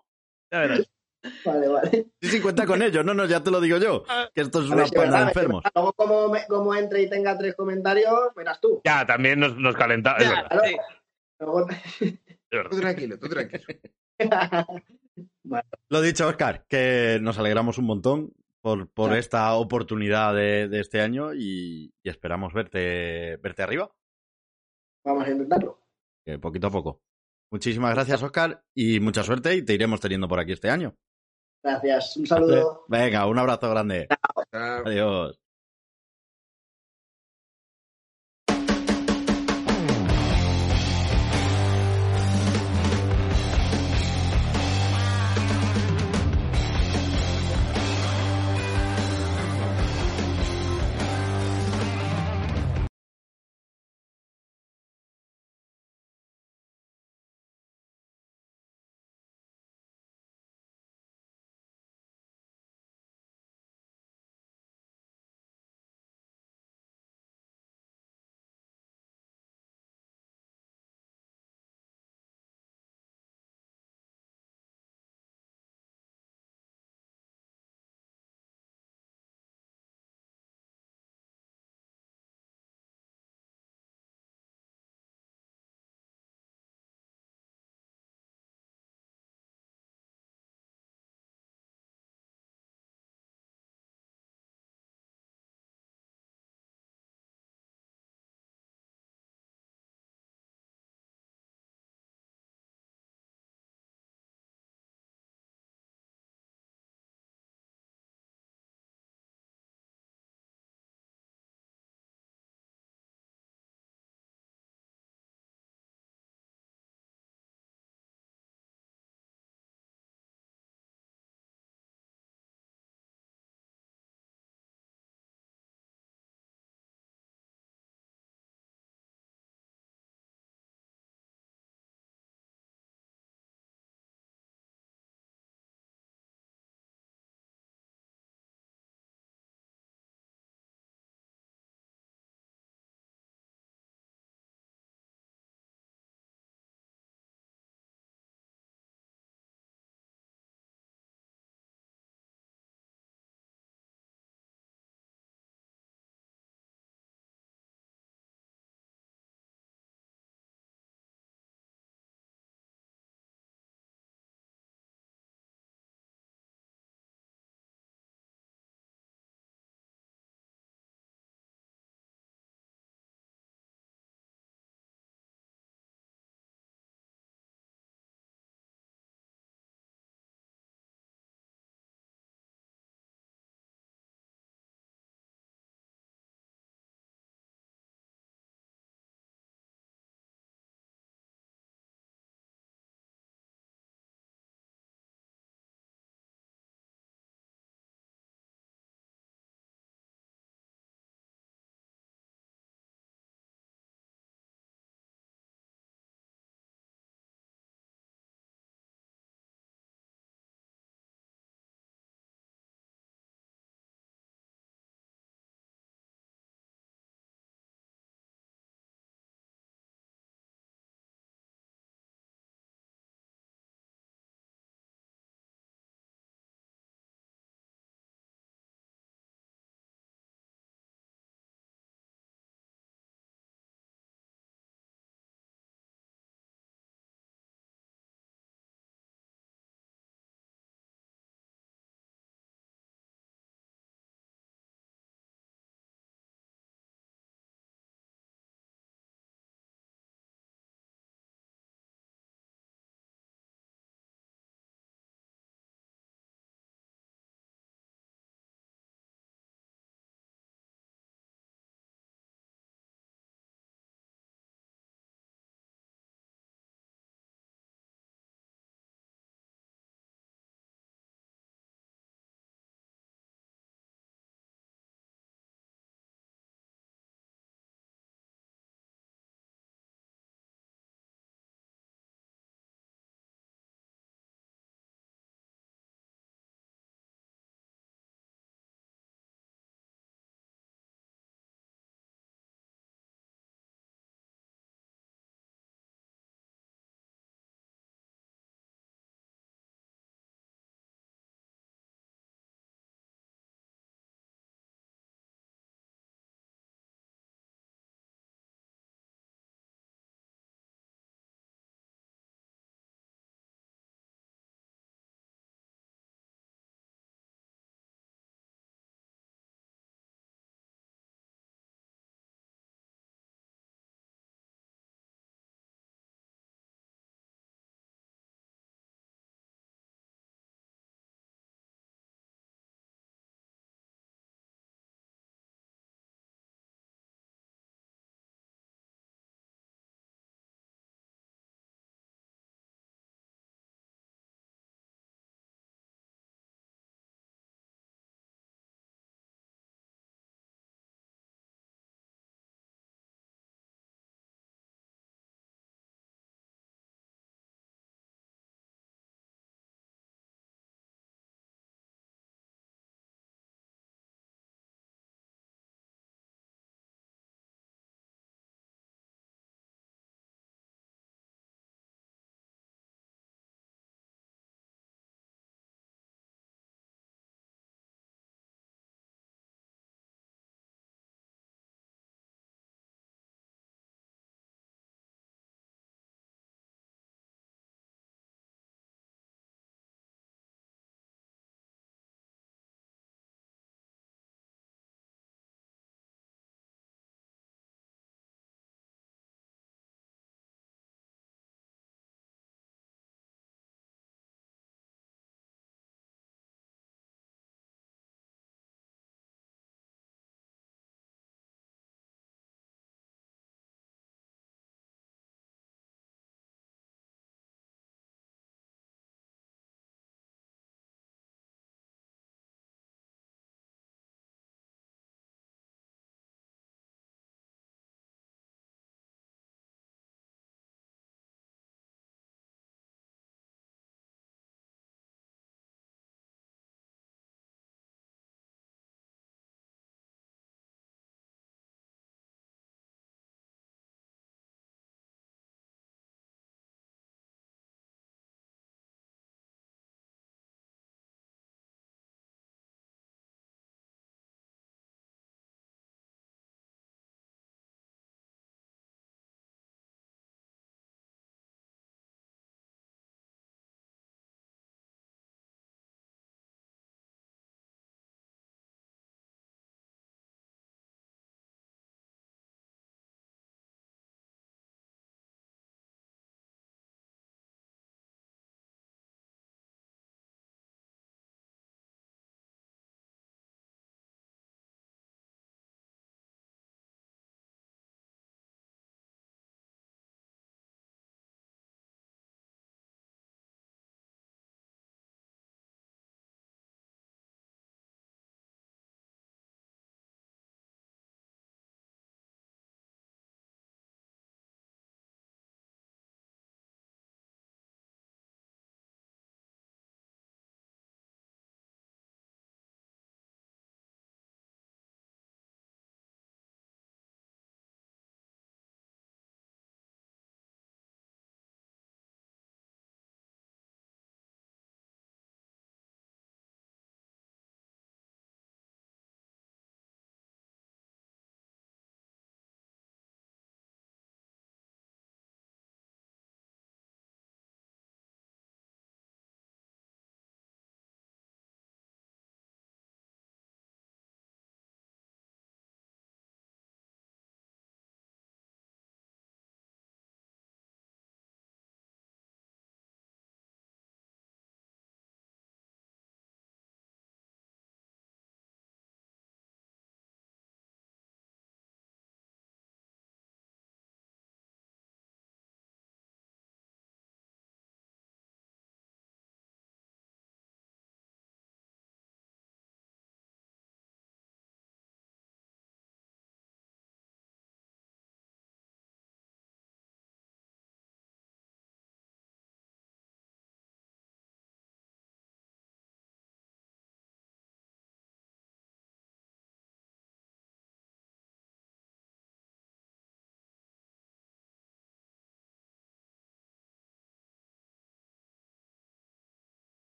Ya 0.52 0.60
verás. 0.60 0.90
Vale, 1.44 1.66
vale. 1.68 1.90
Sí, 2.22 2.28
sí, 2.28 2.40
cuenta 2.40 2.66
con 2.66 2.82
ello. 2.82 3.02
No, 3.02 3.12
no, 3.14 3.24
ya 3.24 3.42
te 3.42 3.50
lo 3.50 3.60
digo 3.60 3.78
yo. 3.78 4.04
Que 4.34 4.42
esto 4.42 4.60
es 4.60 4.66
A 4.70 4.74
una 4.74 4.76
ver 4.82 4.88
si 4.90 4.94
panda 4.94 5.18
de 5.20 5.24
enfermos. 5.28 5.64
Luego, 5.74 5.92
como, 5.94 6.28
me- 6.28 6.46
como 6.46 6.74
entre 6.74 7.02
y 7.02 7.08
tenga 7.10 7.36
tres 7.38 7.54
comentarios, 7.56 8.14
verás 8.36 8.60
tú. 8.60 8.80
Ya, 8.84 9.04
también 9.06 9.40
nos, 9.40 9.56
nos 9.56 9.74
calenta. 9.74 10.16
Es 10.18 10.24
Ya, 10.24 10.30
verdad. 10.30 10.48
Claro. 10.50 10.62
sí. 10.68 10.76
Luego- 11.40 11.68
es 11.70 12.18
verdad. 12.50 12.70
Tú 12.70 12.80
tranquilo, 12.80 13.18
tú 13.18 13.28
tranquilo. 13.28 13.64
Lo 15.88 16.00
dicho, 16.00 16.28
Oscar, 16.28 16.64
que 16.68 17.18
nos 17.22 17.38
alegramos 17.38 17.78
un 17.78 17.86
montón 17.86 18.32
por, 18.66 18.88
por 18.88 19.06
Claro. 19.10 19.20
esta 19.20 19.54
oportunidad 19.54 20.34
de, 20.34 20.66
de 20.66 20.80
este 20.80 21.00
año 21.00 21.32
y, 21.34 21.94
y 22.02 22.08
esperamos 22.10 22.52
verte, 22.52 23.36
verte 23.36 23.62
arriba, 23.62 23.92
Vamos 25.04 25.24
a 25.24 25.30
intentarlo. 25.30 25.80
poquito 26.40 26.66
a 26.66 26.70
poco. 26.70 27.00
Muchísimas 27.52 27.94
gracias, 27.94 28.20
Oscar, 28.24 28.64
y 28.74 28.98
mucha 28.98 29.22
suerte 29.22 29.54
y 29.54 29.62
te 29.64 29.72
iremos 29.74 30.00
teniendo 30.00 30.26
por 30.26 30.40
aquí 30.40 30.50
este 30.50 30.68
año. 30.68 30.96
Gracias. 31.62 32.16
Un 32.16 32.26
saludo. 32.26 32.84
Venga, 32.88 33.24
un 33.28 33.38
abrazo 33.38 33.70
grande. 33.70 34.08
Chao. 34.08 34.82
Adiós. 34.84 35.38